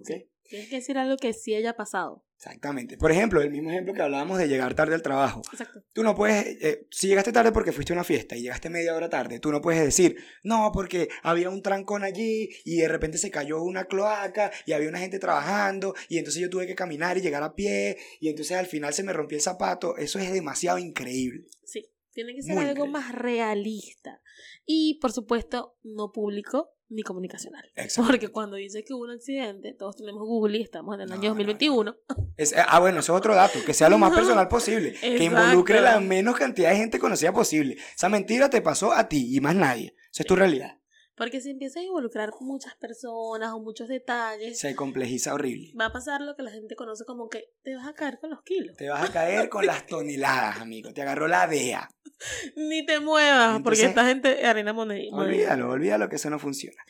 [0.00, 0.10] ¿Ok?
[0.48, 2.24] Tienes que decir algo que sí haya pasado.
[2.36, 2.98] Exactamente.
[2.98, 5.40] Por ejemplo, el mismo ejemplo que hablábamos de llegar tarde al trabajo.
[5.50, 5.82] Exacto.
[5.94, 8.94] Tú no puedes, eh, si llegaste tarde porque fuiste a una fiesta y llegaste media
[8.94, 13.16] hora tarde, tú no puedes decir, no, porque había un trancón allí y de repente
[13.16, 17.16] se cayó una cloaca y había una gente trabajando y entonces yo tuve que caminar
[17.16, 19.96] y llegar a pie y entonces al final se me rompió el zapato.
[19.96, 21.46] Eso es demasiado increíble.
[21.64, 21.90] Sí.
[22.12, 22.92] Tiene que ser Muy algo increíble.
[22.92, 24.22] más realista.
[24.64, 27.64] Y, por supuesto, no público ni comunicacional.
[27.74, 28.08] Exacto.
[28.10, 31.14] Porque cuando dice que hubo un accidente, todos tenemos Google y estamos en el No,
[31.14, 31.96] año no, 2021.
[32.36, 35.24] Es- eh, ah, bueno, eso es otro dato, que sea lo más personal posible, que
[35.24, 37.76] involucre la menos cantidad de gente conocida posible.
[37.94, 39.94] Esa mentira te pasó a ti y más nadie.
[40.12, 40.75] Esa es tu realidad.
[41.16, 45.72] Porque si empiezas a involucrar muchas personas o muchos detalles, Se complejiza horrible.
[45.78, 48.30] va a pasar lo que la gente conoce como que te vas a caer con
[48.30, 48.76] los kilos.
[48.76, 50.92] Te vas a caer con las toneladas, amigo.
[50.92, 51.88] Te agarró la DEA.
[52.56, 55.16] Ni te muevas, porque Entonces, esta gente arena moneda.
[55.16, 56.82] Olvídalo, olvídalo que eso no funciona.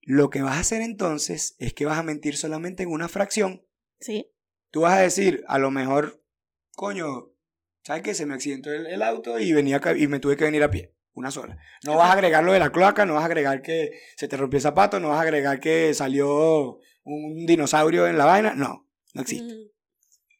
[0.00, 3.66] Lo que vas a hacer entonces es que vas a mentir solamente en una fracción.
[4.00, 4.32] Sí.
[4.70, 6.22] Tú vas a decir, a lo mejor,
[6.76, 7.34] coño,
[7.84, 8.14] ¿sabes qué?
[8.14, 10.95] Se me accidentó el, el auto y, venía, y me tuve que venir a pie.
[11.16, 11.56] Una sola.
[11.84, 14.36] No vas a agregar lo de la cloaca, no vas a agregar que se te
[14.36, 18.54] rompió el zapato, no vas a agregar que salió un dinosaurio en la vaina.
[18.54, 19.54] No, no existe.
[19.54, 19.68] Mm,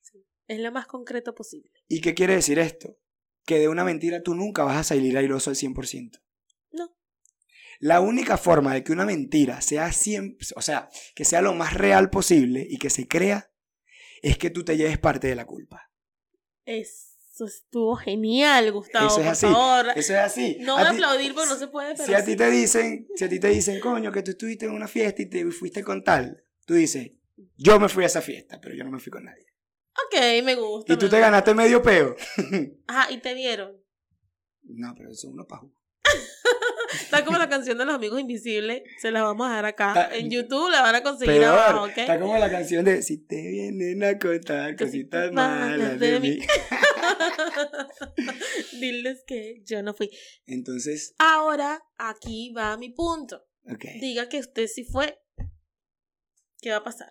[0.02, 0.26] sí.
[0.46, 1.70] Es lo más concreto posible.
[1.88, 2.98] ¿Y qué quiere decir esto?
[3.46, 6.20] Que de una mentira tú nunca vas a salir airoso al 100%.
[6.72, 6.94] No.
[7.78, 11.72] La única forma de que una mentira sea 100, o sea, que sea lo más
[11.72, 13.50] real posible y que se crea,
[14.20, 15.90] es que tú te lleves parte de la culpa.
[17.36, 19.08] Eso estuvo genial, Gustavo.
[19.08, 19.46] Eso es por así.
[19.46, 19.86] favor.
[19.94, 20.56] Eso es así.
[20.60, 22.30] No A voy a ti- aplaudir porque no se puede, pero Si a sí.
[22.30, 25.20] ti te dicen, si a ti te dicen, coño, que tú estuviste en una fiesta
[25.20, 27.10] y te fuiste con tal, tú dices,
[27.58, 29.44] yo me fui a esa fiesta, pero yo no me fui con nadie.
[30.06, 30.94] Ok, me gusta.
[30.94, 32.16] Y tú te ganaste medio peo.
[32.86, 33.76] Ajá, y te vieron.
[34.62, 35.74] no, pero eso es uno pajú.
[37.02, 38.82] Está como la canción de los amigos invisibles.
[38.98, 39.88] Se la vamos a dejar acá.
[39.88, 41.98] Está- en YouTube la van a conseguir Peor, abajo, ¿ok?
[41.98, 46.38] está como la canción de Si te vienen a contar cositas malas de mí.
[48.80, 50.10] Diles que yo no fui.
[50.46, 53.44] Entonces, Ahora, aquí va mi punto.
[53.64, 53.84] ok.
[54.00, 55.18] Diga que usted sí fue.
[56.60, 57.08] ¿Qué va a pasar?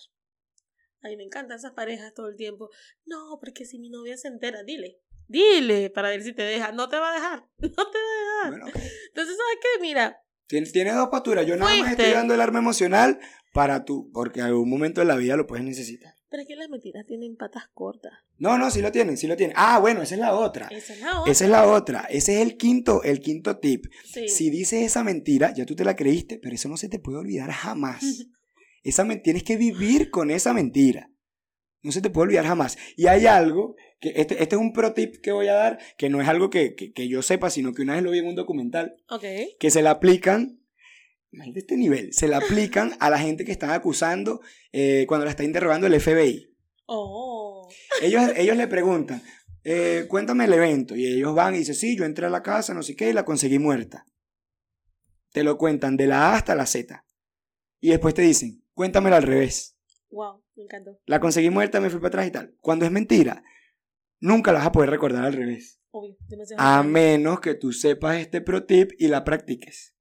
[1.01, 2.69] A mí me encantan esas parejas todo el tiempo.
[3.05, 4.99] No, porque si mi novia se entera, dile.
[5.27, 6.71] Dile para ver si te deja.
[6.71, 7.49] No te va a dejar.
[7.59, 8.49] No te va a dejar.
[8.51, 8.65] Bueno.
[9.07, 9.81] Entonces, ¿sabes qué?
[9.81, 11.45] Mira, Tienes, tienes dos posturas.
[11.45, 12.03] Yo nada más Fuiste.
[12.03, 13.19] estoy dando el arma emocional
[13.53, 16.14] para tú, porque en algún momento de la vida lo puedes necesitar.
[16.29, 18.13] Pero es que las mentiras tienen patas cortas.
[18.37, 19.55] No, no, sí lo tienen, sí lo tienen.
[19.57, 20.67] Ah, bueno, esa es la otra.
[20.67, 21.31] Esa es la otra.
[21.31, 21.99] Esa es la otra.
[22.09, 23.85] Ese es el quinto, el quinto tip.
[24.03, 24.27] Sí.
[24.27, 27.17] Si dices esa mentira, ya tú te la creíste, pero eso no se te puede
[27.19, 28.03] olvidar jamás.
[28.83, 31.09] Esa tienes que vivir con esa mentira.
[31.81, 32.77] No se te puede olvidar jamás.
[32.95, 36.07] Y hay algo, que este, este es un pro tip que voy a dar, que
[36.09, 38.27] no es algo que, que- que yo sepa, sino que una vez lo vi en
[38.27, 39.23] un documental, Ok.
[39.59, 40.59] que se le aplican,
[41.35, 45.31] imagínate este nivel, se le aplican a la gente que están acusando eh, cuando la
[45.31, 46.53] está interrogando el FBI.
[46.87, 47.69] Oh.
[48.01, 49.21] Ellos, ellos le preguntan,
[49.63, 50.95] eh, cuéntame el evento.
[50.95, 53.13] Y ellos van y dicen, sí, yo entré a la casa, no sé qué, y
[53.13, 54.05] la conseguí muerta.
[55.31, 57.03] Te lo cuentan de la A hasta la Z.
[57.81, 59.77] Y después te dicen, cuéntamelo al revés.
[60.11, 60.99] Wow, me encantó.
[61.05, 62.55] La conseguí muerta, me fui para atrás y tal.
[62.61, 63.43] Cuando es mentira,
[64.19, 65.81] nunca la vas a poder recordar al revés.
[65.89, 69.94] Obvio, demasiado A menos que tú sepas este pro tip y la practiques.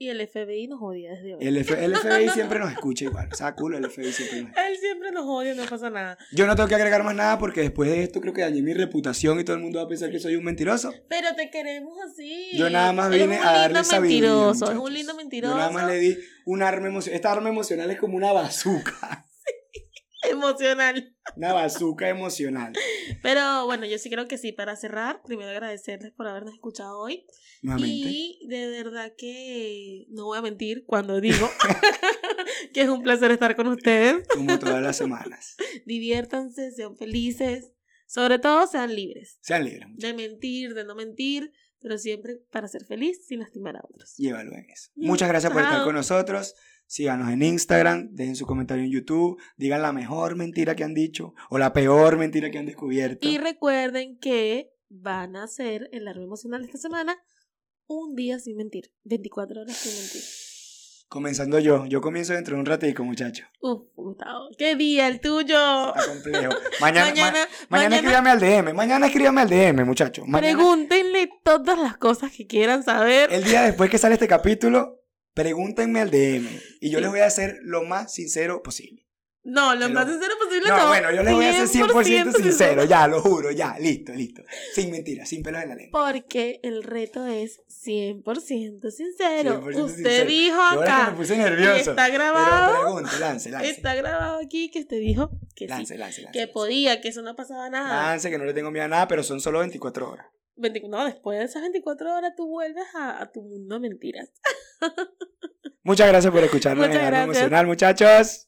[0.00, 1.44] Y el FBI nos odia desde hoy.
[1.44, 3.28] El, F- el FBI siempre nos escucha igual.
[3.32, 6.16] O sea, culo, el FBI siempre nos Él siempre nos odia, no pasa nada.
[6.30, 8.74] Yo no tengo que agregar más nada porque después de esto creo que dañé mi
[8.74, 10.94] reputación y todo el mundo va a pensar que soy un mentiroso.
[11.08, 12.50] Pero te queremos así.
[12.56, 15.52] Yo nada más vine a darle lindo sabiduría, mentiroso, es un lindo mentiroso.
[15.54, 17.16] Yo nada más le di un arma emocional.
[17.16, 19.26] Esta arma emocional es como una bazooka.
[20.30, 21.14] Emocional.
[21.36, 22.72] Una bazooka emocional.
[23.22, 24.52] Pero bueno, yo sí creo que sí.
[24.52, 27.26] Para cerrar, primero agradecerles por habernos escuchado hoy.
[27.62, 27.94] Nuevamente.
[27.94, 31.48] Y de verdad que no voy a mentir cuando digo
[32.72, 34.26] que es un placer estar con ustedes.
[34.28, 35.56] Como todas las semanas.
[35.86, 37.72] Diviértanse, sean felices.
[38.06, 39.38] Sobre todo, sean libres.
[39.42, 40.16] Sean libres, muchachos.
[40.16, 44.18] De mentir, de no mentir, pero siempre para ser feliz sin lastimar a otros.
[44.18, 44.90] Y evalúen eso.
[44.96, 46.54] Muchas gracias por estar con nosotros.
[46.90, 51.34] Síganos en Instagram, dejen su comentario en YouTube, digan la mejor mentira que han dicho
[51.50, 53.28] o la peor mentira que han descubierto.
[53.28, 57.18] Y recuerden que van a hacer el largo emocional esta semana
[57.86, 60.22] un día sin mentir, 24 horas sin mentir.
[61.08, 63.46] Comenzando yo, yo comienzo dentro de un ratico, muchachos.
[63.60, 65.94] Uf, Gustavo, qué día el tuyo.
[65.94, 66.52] Está complejo.
[66.80, 70.26] Mañana, ma- Mañana, mañana, mañana escríbame al DM, mañana escríbame al DM, muchachos.
[70.26, 73.30] Mañana- pregúntenle todas las cosas que quieran saber.
[73.32, 75.02] El día después que sale este capítulo,
[75.34, 76.48] pregúntenme al DM
[76.80, 79.08] y yo les voy a hacer lo más sincero posible.
[79.44, 80.76] No, lo más sincero posible no.
[80.76, 82.84] No, bueno, yo les voy a ser 100% sincero, sincero.
[82.84, 84.42] ya, lo juro, ya, listo, listo.
[84.74, 86.06] Sin mentiras, sin pelos en la lengua.
[86.06, 89.62] Porque el reto es 100% sincero.
[89.62, 90.28] 100% usted sincero.
[90.28, 91.10] dijo ahora que acá.
[91.12, 91.90] me puse nervioso.
[91.90, 92.72] está grabado.
[92.72, 93.70] Pero pregunte, lance, lance.
[93.70, 95.98] Está grabado aquí que usted dijo que Lance, sí.
[95.98, 96.38] lance, lance.
[96.38, 98.10] Que podía, que eso no pasaba nada.
[98.10, 100.26] Lance, que no le tengo miedo a nada, pero son solo 24 horas.
[100.56, 104.28] 20 no, después de esas 24 horas tú vuelves a, a tu mundo de mentiras.
[105.82, 107.24] Muchas gracias por escucharnos Muchas en gracias.
[107.38, 108.47] Emocional, muchachos.